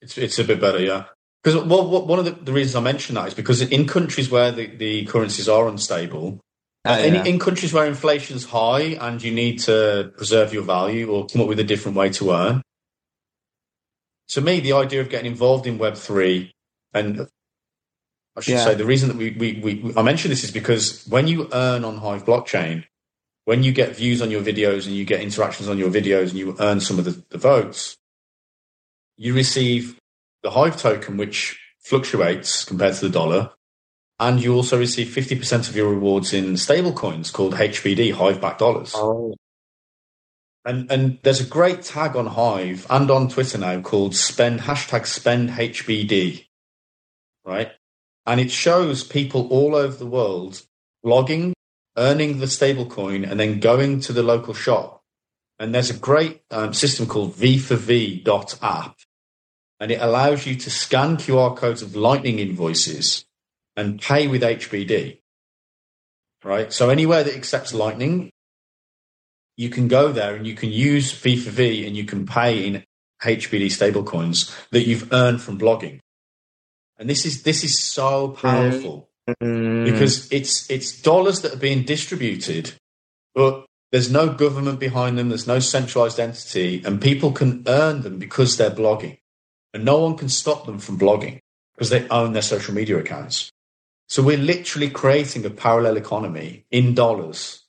[0.00, 1.04] It's it's a bit better, yeah.
[1.46, 4.50] Because well, one of the, the, reasons I mention that is because in countries where
[4.50, 6.40] the, the currencies are unstable,
[6.84, 11.24] uh, in, in, countries where inflation's high and you need to preserve your value or
[11.26, 12.62] come up with a different way to earn.
[14.30, 16.52] To me, the idea of getting involved in Web three,
[16.92, 17.28] and
[18.36, 18.64] I should yeah.
[18.64, 21.84] say the reason that we, we, we I mention this is because when you earn
[21.84, 22.86] on Hive blockchain,
[23.44, 26.40] when you get views on your videos and you get interactions on your videos and
[26.40, 27.96] you earn some of the, the votes,
[29.16, 29.96] you receive
[30.46, 33.50] the Hive token, which fluctuates compared to the dollar.
[34.20, 38.60] And you also receive 50% of your rewards in stable coins called HBD, Hive Backed
[38.60, 38.92] Dollars.
[38.94, 39.34] Oh.
[40.64, 45.06] And, and there's a great tag on Hive and on Twitter now called spend hashtag
[45.06, 46.46] spend HBD,
[47.44, 47.72] right?
[48.24, 50.62] And it shows people all over the world
[51.02, 51.54] logging,
[51.96, 55.02] earning the stable coin, and then going to the local shop.
[55.58, 58.96] And there's a great um, system called V4V.app,
[59.80, 63.24] and it allows you to scan QR codes of Lightning invoices
[63.76, 65.18] and pay with HBD.
[66.44, 66.72] Right.
[66.72, 68.30] So anywhere that accepts Lightning,
[69.56, 72.66] you can go there and you can use V for V and you can pay
[72.66, 72.84] in
[73.22, 76.00] HBD stablecoins that you've earned from blogging.
[76.98, 79.10] And this is this is so powerful
[79.42, 82.74] Mm, because it's it's dollars that are being distributed,
[83.34, 85.30] but there's no government behind them.
[85.30, 89.18] There's no centralized entity, and people can earn them because they're blogging,
[89.76, 91.38] and no one can stop them from blogging
[91.74, 93.50] because they own their social media accounts.
[94.08, 97.62] So we're literally creating a parallel economy in dollars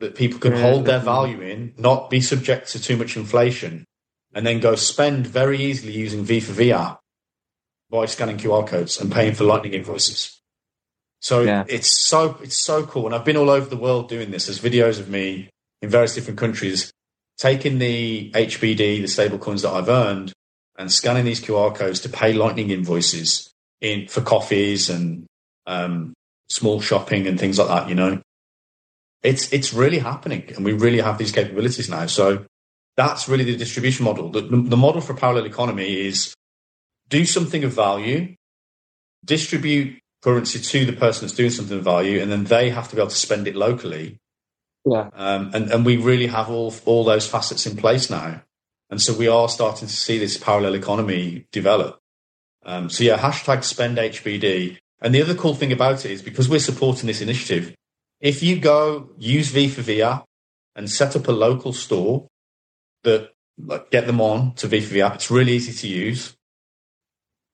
[0.00, 3.86] that people can hold their value in, not be subject to too much inflation,
[4.34, 6.98] and then go spend very easily using V for VR
[7.88, 10.38] by scanning QR codes and paying for Lightning invoices.
[11.20, 11.64] So Yeah.
[11.68, 14.44] it's so it's so cool, and I've been all over the world doing this.
[14.46, 15.48] There's videos of me
[15.80, 16.92] in various different countries
[17.38, 20.34] taking the HBD, the stable coins that I've earned,
[20.78, 25.26] and scanning these QR codes to pay Lightning invoices in for coffees and
[25.66, 26.14] um,
[26.48, 27.88] small shopping and things like that.
[27.88, 28.20] You know,
[29.22, 32.06] it's it's really happening, and we really have these capabilities now.
[32.06, 32.46] So
[32.96, 34.30] that's really the distribution model.
[34.30, 36.34] The, the, model for parallel economy is
[37.08, 38.34] do something of value,
[39.24, 42.96] distribute currency to the person that's doing something of value, and then they have to
[42.96, 44.16] be able to spend it locally.
[44.86, 45.10] yeah.
[45.12, 48.42] Um, and, and we really have all all those facets in place now.
[48.90, 51.98] And so we are starting to see this parallel economy develop.
[52.64, 54.78] Um, so yeah, hashtag spend HBD.
[55.00, 57.74] And the other cool thing about it is because we're supporting this initiative,
[58.20, 60.24] if you go use V for V app
[60.74, 62.26] and set up a local store
[63.04, 66.36] that like, get them on to V for V app, it's really easy to use.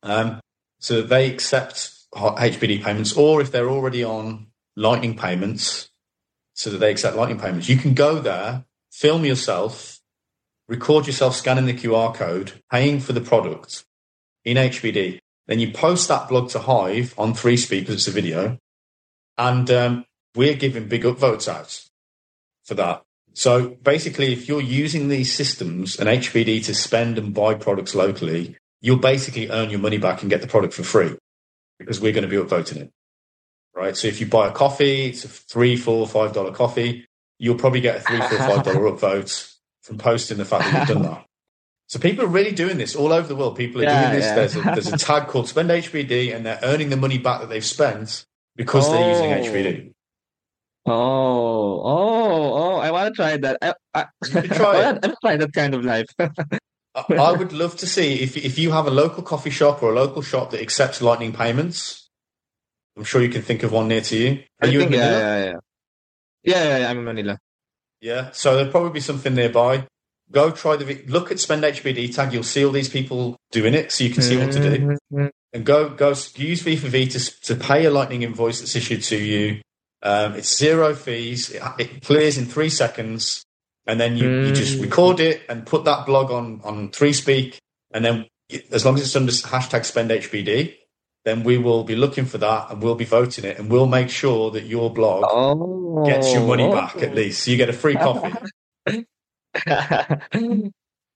[0.02, 0.40] Um,
[0.80, 5.90] so they accept HBD payments, or if they're already on Lightning payments,
[6.54, 9.91] so that they accept Lightning payments, you can go there, film yourself,
[10.68, 13.84] record yourself scanning the QR code, paying for the product
[14.44, 15.18] in HBD.
[15.46, 18.58] Then you post that blog to Hive on three speakers, it's a video,
[19.36, 20.04] and um,
[20.34, 21.84] we're giving big upvotes out
[22.64, 23.02] for that.
[23.34, 28.56] So basically, if you're using these systems and HBD to spend and buy products locally,
[28.80, 31.16] you'll basically earn your money back and get the product for free
[31.78, 32.90] because we're going to be upvoting it.
[33.74, 33.96] Right.
[33.96, 37.06] So if you buy a coffee, it's a three, four, five dollar coffee,
[37.38, 39.51] you'll probably get a three, four, five dollar upvote
[39.82, 41.26] from posting the fact that you've done that.
[41.88, 43.56] So people are really doing this all over the world.
[43.56, 44.26] People are Yeah, doing this.
[44.26, 44.34] yeah.
[44.34, 47.48] There's, a, there's a tag called Spend HBD, and they're earning the money back that
[47.48, 48.24] they've spent
[48.56, 49.36] because they're using Oh.
[49.52, 49.92] HBD.
[50.84, 50.92] Oh,
[51.84, 52.76] oh, oh!
[52.78, 53.56] I want to try that.
[53.62, 56.06] I, I, try I want to try that kind of life.
[56.18, 59.92] I, I would love to see if if you have a local coffee shop or
[59.92, 62.08] a local shop that accepts Lightning payments.
[62.96, 64.42] I'm sure you can think of one near to you.
[64.60, 65.20] Are I you in think, yeah, Manila?
[65.20, 65.52] yeah, yeah,
[66.42, 66.90] yeah, yeah, yeah.
[66.90, 67.38] I'm in Manila.
[68.02, 69.86] Yeah, so there'll probably be something nearby.
[70.30, 72.32] Go try the look at Spend HBD tag.
[72.32, 74.96] You'll see all these people doing it, so you can see what to do.
[75.12, 75.30] Mhm.
[75.52, 79.02] And go go use V for V to to pay a Lightning invoice that's issued
[79.04, 79.60] to you.
[80.02, 81.50] Um, it's zero fees.
[81.50, 83.44] It, it clears in three seconds,
[83.86, 84.82] and then you, you just Mm.
[84.82, 87.58] record it and put that blog on on 3Speak,
[87.92, 88.26] and then
[88.72, 90.74] as long as it's under hashtag Spend HBD,
[91.24, 94.10] then we will be looking for that and we'll be voting it, and we'll make
[94.10, 96.72] sure that your blog Oh, gets your money oh.
[96.72, 97.44] back at least.
[97.44, 98.32] So you get a free coffee.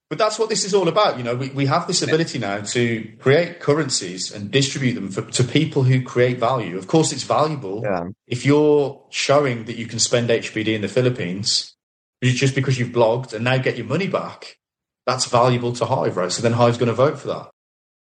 [0.08, 1.18] But that's what this is all about.
[1.18, 5.22] You know, we, we have this ability now to create currencies and distribute them for,
[5.22, 6.78] to people who create value.
[6.78, 8.04] Of course, it's valuable yeah.
[8.28, 11.74] if you're showing that you can spend HBD in the Philippines
[12.22, 14.58] just because you've blogged and now get your money back.
[15.06, 16.30] That's valuable to Hive, right?
[16.30, 17.50] So then Hive's going to vote for that.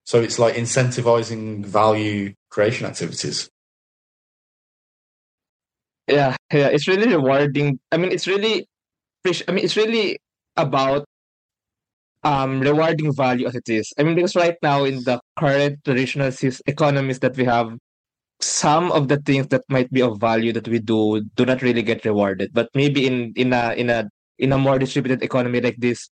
[0.05, 3.49] So it's like incentivizing value creation activities.
[6.07, 7.79] Yeah, yeah, it's really rewarding.
[7.91, 8.67] I mean, it's really,
[9.27, 10.19] I mean, it's really
[10.57, 11.07] about
[12.23, 13.93] um rewarding value as it is.
[13.99, 16.33] I mean, because right now in the current traditional
[16.67, 17.77] economies that we have,
[18.41, 21.83] some of the things that might be of value that we do do not really
[21.83, 22.53] get rewarded.
[22.55, 26.09] But maybe in in a in a in a more distributed economy like this,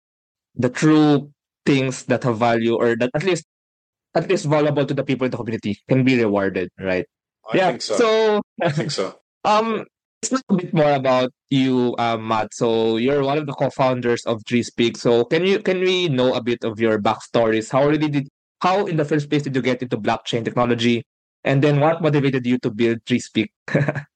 [0.56, 1.30] the true
[1.66, 3.44] things that have value or that at least
[4.18, 7.06] at least valuable to the people in the community can be rewarded, right?
[7.50, 7.68] I yeah.
[7.70, 7.96] think so.
[7.96, 9.18] so I think so.
[9.44, 9.86] um,
[10.22, 12.52] it's a bit more about you, uh, Matt.
[12.52, 14.96] So you're one of the co-founders of 3Speak.
[14.96, 17.70] So can you can we know a bit of your backstories?
[17.70, 18.28] How really did
[18.60, 21.06] how in the first place did you get into blockchain technology?
[21.44, 23.54] And then what motivated you to build 3Speak?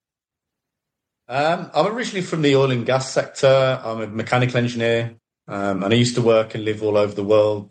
[1.28, 3.80] Um, I'm originally from the oil and gas sector.
[3.82, 5.16] I'm a mechanical engineer,
[5.48, 7.70] um, and I used to work and live all over the world,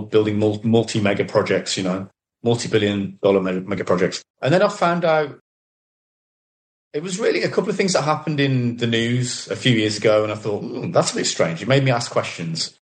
[0.00, 1.76] building multi mega projects.
[1.76, 2.08] You know,
[2.42, 4.22] multi billion dollar mega, projects.
[4.40, 5.38] And then I found out
[6.92, 9.96] it was really a couple of things that happened in the news a few years
[9.96, 11.62] ago, and I thought mm, that's a bit strange.
[11.62, 12.78] It made me ask questions,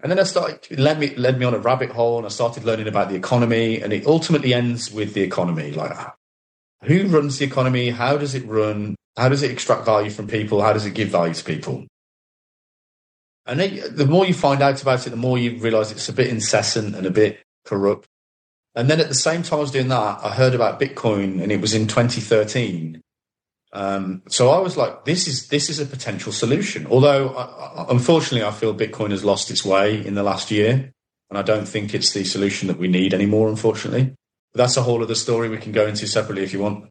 [0.00, 2.30] and then I started it led me led me on a rabbit hole, and I
[2.30, 5.72] started learning about the economy, and it ultimately ends with the economy.
[5.72, 5.96] Like,
[6.82, 7.90] who runs the economy?
[7.90, 8.96] How does it run?
[9.16, 10.60] How does it extract value from people?
[10.60, 11.86] How does it give value to people?
[13.46, 16.12] And then, the more you find out about it, the more you realize it's a
[16.12, 18.08] bit incessant and a bit corrupt.
[18.74, 21.52] And then at the same time I was doing that, I heard about Bitcoin, and
[21.52, 23.02] it was in 2013
[23.74, 26.86] um, so I was like, this is this is a potential solution.
[26.86, 30.92] Although, I, unfortunately, I feel Bitcoin has lost its way in the last year,
[31.28, 33.48] and I don't think it's the solution that we need anymore.
[33.48, 34.14] Unfortunately,
[34.52, 36.88] but that's a whole other story we can go into separately if you want.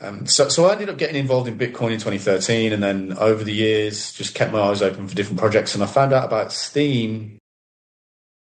[0.00, 3.42] Um, so, so I ended up getting involved in Bitcoin in 2013, and then over
[3.42, 5.74] the years, just kept my eyes open for different projects.
[5.74, 7.38] And I found out about Steem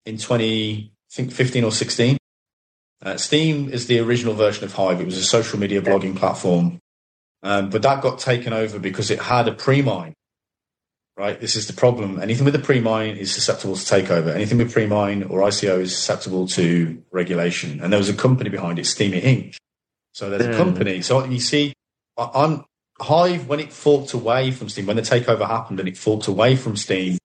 [0.06, 2.16] in 20, I think 15 or 16.
[3.02, 5.00] Uh, Steem is the original version of Hive.
[5.00, 6.80] It was a social media blogging platform
[7.42, 10.14] um, but that got taken over because it had a pre-mine.
[11.16, 12.20] Right, this is the problem.
[12.20, 14.34] Anything with a pre-mine is susceptible to takeover.
[14.34, 17.80] Anything with pre-mine or ICO is susceptible to regulation.
[17.80, 19.56] And there was a company behind it, Steemit Inc.
[20.12, 20.50] So there's mm.
[20.50, 20.58] a hmm.
[20.58, 21.02] company.
[21.02, 21.72] So you see,
[22.16, 22.64] I'm
[23.00, 26.56] Hive when it forked away from Steem, when the takeover happened and it forked away
[26.56, 27.18] from Steem,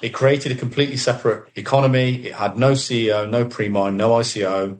[0.00, 2.26] it created a completely separate economy.
[2.26, 4.78] It had no CEO, no pre-mine, no ICO,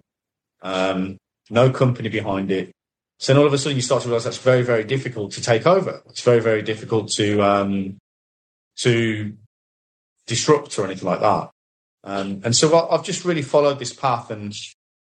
[0.62, 1.16] um,
[1.50, 2.70] no company behind it.
[3.18, 5.42] So then all of a sudden you start to realize that's very, very difficult to
[5.42, 6.02] take over.
[6.08, 7.98] It's very, very difficult to um,
[8.76, 9.32] to
[10.26, 11.50] disrupt or anything like that.
[12.04, 14.30] Um, and so I've just really followed this path.
[14.30, 14.54] And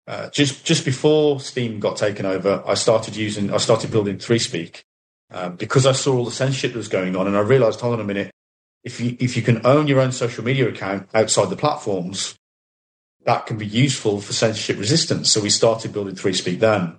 [0.09, 4.81] uh, just just before Steem got taken over, I started using, I started building 3Speak
[5.31, 7.93] um, because I saw all the censorship that was going on, and I realized, hold
[7.93, 8.31] on a minute,
[8.83, 12.37] if you if you can own your own social media account outside the platforms,
[13.27, 15.31] that can be useful for censorship resistance.
[15.31, 16.99] So we started building 3Speak then.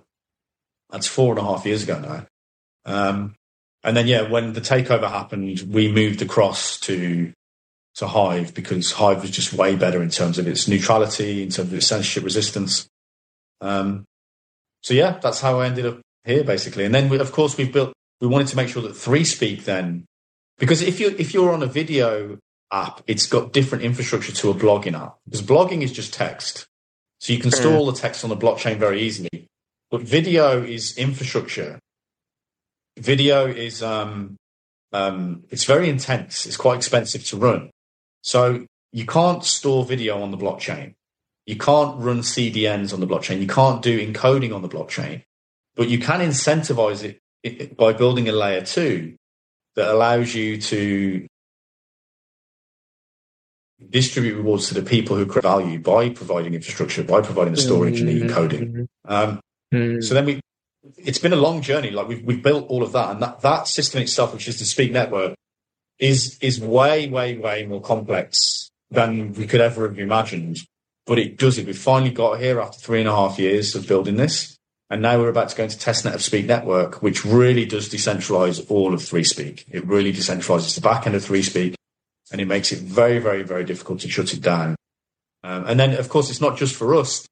[0.90, 2.26] That's four and a half years ago now.
[2.84, 3.34] Um,
[3.82, 7.32] and then, yeah, when the takeover happened, we moved across to
[7.96, 11.72] to Hive because Hive was just way better in terms of its neutrality, in terms
[11.72, 12.88] of its censorship resistance.
[13.60, 14.04] Um,
[14.82, 16.84] so yeah, that's how I ended up here basically.
[16.84, 17.92] And then, we, of course, we've built.
[18.20, 20.04] We wanted to make sure that 3Speak then,
[20.58, 22.38] because if you if you're on a video
[22.70, 26.66] app, it's got different infrastructure to a blogging app because blogging is just text.
[27.18, 29.46] So you can store all the text on the blockchain very easily.
[29.90, 31.78] But video is infrastructure.
[32.98, 34.36] Video is um,
[34.92, 36.46] um, it's very intense.
[36.46, 37.70] It's quite expensive to run.
[38.22, 40.94] So you can't store video on the blockchain.
[41.50, 43.40] You can't run CDNs on the blockchain.
[43.40, 45.22] You can't do encoding on the blockchain.
[45.76, 49.16] But you can incentivize it, it by building a layer two
[49.76, 51.26] that allows you to
[53.88, 58.00] distribute rewards to the people who create value by providing infrastructure, by providing the storage
[58.00, 58.28] and the mm-hmm.
[58.28, 58.86] encoding.
[59.04, 59.40] Um,
[59.72, 60.02] Mm.
[60.02, 60.40] So then we,
[60.96, 61.90] it's been a long journey.
[61.90, 64.64] Like we've, we've built all of that and that, that system itself, which is the
[64.64, 65.34] Speak network
[65.98, 70.58] is, is way, way, way more complex than we could ever have imagined.
[71.10, 71.66] But it does it.
[71.66, 74.56] We've finally got here after three and a half years of building this.
[74.90, 78.64] And now we're about to go into testnet of Speak Network, which really does decentralize
[78.70, 79.64] all of 3Speak.
[79.72, 81.74] It really decentralizes the back end of 3Speak
[82.30, 84.76] and it makes it very, very, very difficult to shut it down.
[85.42, 87.26] Um, and then, of course, it's not just for us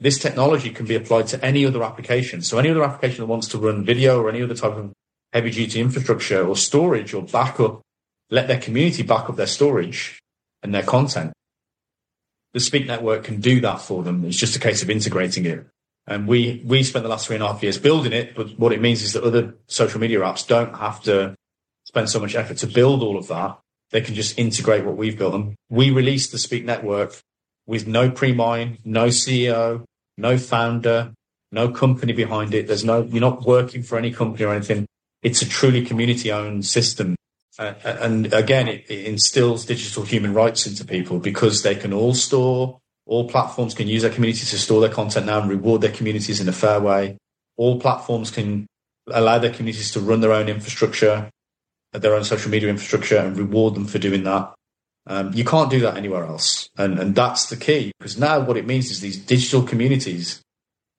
[0.00, 2.40] this technology can be applied to any other application.
[2.40, 4.92] So any other application that wants to run video or any other type of
[5.32, 7.82] heavy duty infrastructure or storage or backup,
[8.30, 10.18] let their community back up their storage
[10.62, 11.32] and their content.
[12.52, 14.24] The Speak network can do that for them.
[14.24, 15.66] It's just a case of integrating it.
[16.06, 18.72] And we, we spent the last three and a half years building it, but what
[18.72, 21.36] it means is that other social media apps don't have to
[21.84, 23.58] spend so much effort to build all of that.
[23.90, 25.34] They can just integrate what we've built.
[25.34, 27.20] And we released the Speak network
[27.66, 29.84] with no pre-mine, no CEO,
[30.16, 31.12] no founder,
[31.52, 32.66] no company behind it.
[32.66, 34.86] There's no, you're not working for any company or anything.
[35.22, 37.14] It's a truly community owned system.
[37.60, 42.80] And again, it, it, instills digital human rights into people because they can all store,
[43.04, 46.40] all platforms can use their communities to store their content now and reward their communities
[46.40, 47.18] in a fair way.
[47.58, 48.66] All platforms can
[49.10, 51.28] allow their communities to run their own infrastructure,
[51.92, 54.54] their own social media infrastructure and reward them for doing that.
[55.06, 58.56] Um, you can't do that anywhere else, and and that's the key because now what
[58.56, 60.40] it means is these digital communities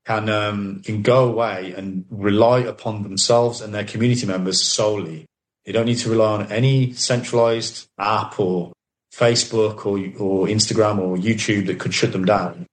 [0.06, 5.26] can um, can go away and rely upon themselves and their community members solely.
[5.66, 8.72] They don't need to rely on any centralized app or
[9.14, 12.66] Facebook or or Instagram or YouTube that could shut them down,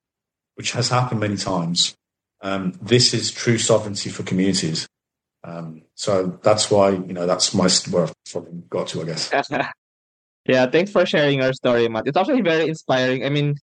[0.55, 1.95] which has happened many times.
[2.41, 4.87] Um, this is true sovereignty for communities.
[5.45, 9.31] Um, so that's why you know that's my where I've probably got to, I guess.
[10.49, 12.07] Yeah, thanks for sharing your story, Matt.
[12.07, 13.23] It's actually very inspiring.
[13.23, 13.57] I mean,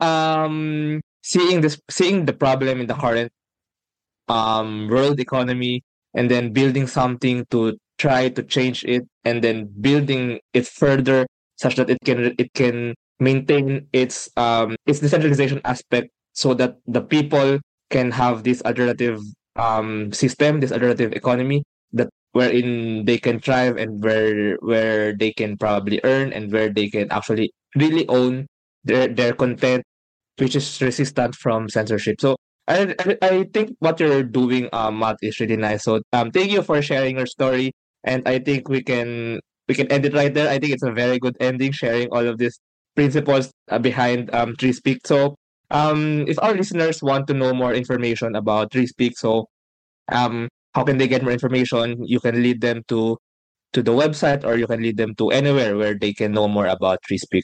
[0.00, 3.30] um, seeing this, seeing the problem in the current
[4.26, 5.82] um world economy,
[6.14, 11.28] and then building something to try to change it and then building it further
[11.60, 17.04] such that it can it can maintain its um its decentralization aspect so that the
[17.04, 17.60] people
[17.92, 19.20] can have this alternative
[19.60, 21.60] um system this alternative economy
[21.92, 26.88] that wherein they can thrive and where where they can probably earn and where they
[26.88, 28.48] can actually really own
[28.84, 29.84] their their content
[30.40, 32.34] which is resistant from censorship so
[32.70, 35.82] I, I, think what you're doing, uh, Matt, is really nice.
[35.82, 37.72] So, um, thank you for sharing your story,
[38.04, 40.48] and I think we can we can end it right there.
[40.48, 42.58] I think it's a very good ending, sharing all of these
[42.96, 45.06] principles uh, behind um 3Speak.
[45.06, 45.36] So,
[45.70, 49.46] um, if our listeners want to know more information about 3Speak, so
[50.10, 52.04] um, how can they get more information?
[52.04, 53.18] You can lead them to
[53.72, 56.66] to the website, or you can lead them to anywhere where they can know more
[56.66, 57.42] about 3Speak.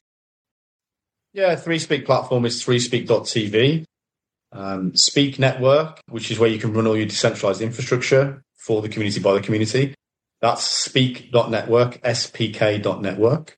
[1.32, 3.84] Yeah, 3Speak platform is 3speak.tv.
[4.52, 8.88] Um, Speak Network, which is where you can run all your decentralized infrastructure for the
[8.88, 9.94] community by the community.
[10.40, 13.56] That's speak.network, spk.network.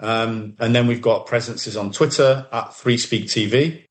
[0.00, 3.84] Um, and then we've got presences on Twitter at ThreeSpeakTV.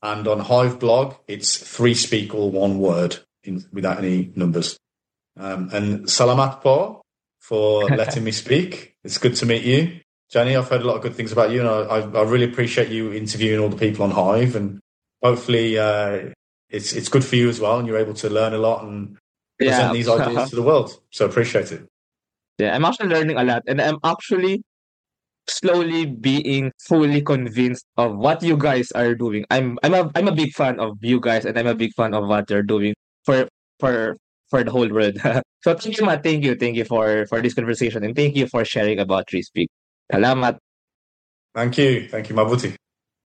[0.00, 4.78] And on Hive blog, it's 3Speak all one word, in, without any numbers.
[5.36, 7.02] Um, and Salamat po
[7.40, 8.94] for letting me speak.
[9.02, 10.00] It's good to meet you.
[10.30, 12.44] Jenny, I've heard a lot of good things about you, and I, I, I really
[12.44, 14.78] appreciate you interviewing all the people on Hive and
[15.22, 16.30] hopefully uh,
[16.68, 19.16] it's it's good for you as well, and you're able to learn a lot and
[19.58, 19.92] present yeah.
[19.92, 21.00] these ideas to the world.
[21.10, 21.86] So appreciate it.
[22.58, 24.62] Yeah, I'm actually learning a lot, and I'm actually
[25.48, 29.44] slowly being fully convinced of what you guys are doing.
[29.50, 32.14] I'm I'm a I'm a big fan of you guys, and I'm a big fan
[32.14, 32.94] of what you're doing
[33.24, 33.48] for
[33.78, 34.16] for
[34.50, 35.18] for the whole world.
[35.62, 36.22] so thank you, Matt.
[36.22, 39.68] Thank you, thank you for for this conversation, and thank you for sharing about 3Speak.
[40.12, 40.58] Salamat.
[41.54, 42.74] Thank you, thank you, Mabuti.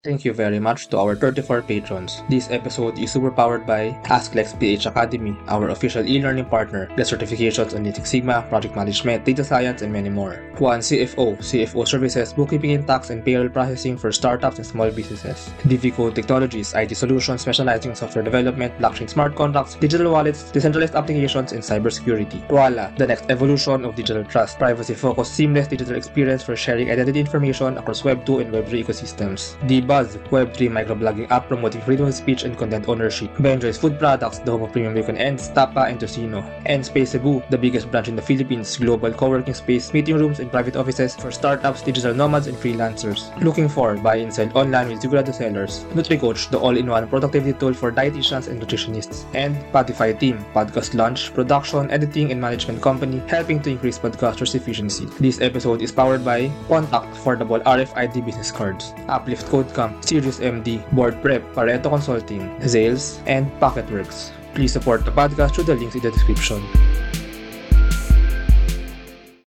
[0.03, 2.22] Thank you very much to our 34 patrons.
[2.30, 7.76] This episode is super powered by AskLex PH Academy, our official e-learning partner, get certifications
[7.76, 10.40] on Lean Sigma, project management, data science, and many more.
[10.59, 15.51] Juan CFO, CFO services, bookkeeping and tax and payroll processing for startups and small businesses.
[15.64, 21.53] DiviCode Technologies, IT solutions specializing in software development, blockchain smart contracts, digital wallets, decentralized applications,
[21.53, 22.40] and cybersecurity.
[22.48, 27.76] Voila, the next evolution of digital trust, privacy-focused seamless digital experience for sharing identity information
[27.76, 29.61] across Web 2 and Web 3 ecosystems.
[29.91, 33.28] Buzz, Web3 microblogging app promoting freedom of speech and content ownership.
[33.41, 36.41] Benjoy's Food Products, the home of premium bacon ends, Tapa and Tocino.
[36.64, 40.49] And Space Cebu, the biggest branch in the Philippines, global co-working space, meeting rooms, and
[40.49, 43.36] private offices for startups, digital nomads, and freelancers.
[43.43, 45.84] Looking for buy and sell online with Zigurado sellers.
[45.99, 49.24] NutriCoach, the all-in-one productivity tool for dietitians and nutritionists.
[49.34, 55.07] And Spotify Team, podcast launch, production, editing, and management company, helping to increase podcasters' efficiency.
[55.18, 60.85] This episode is powered by Contact Affordable RFID business cards, Uplift Code Camp, Sirius MD,
[60.93, 64.31] Board Prep, Pareto Consulting, Zales, and Pocketworks.
[64.55, 66.61] Please support the podcast through the links in the description.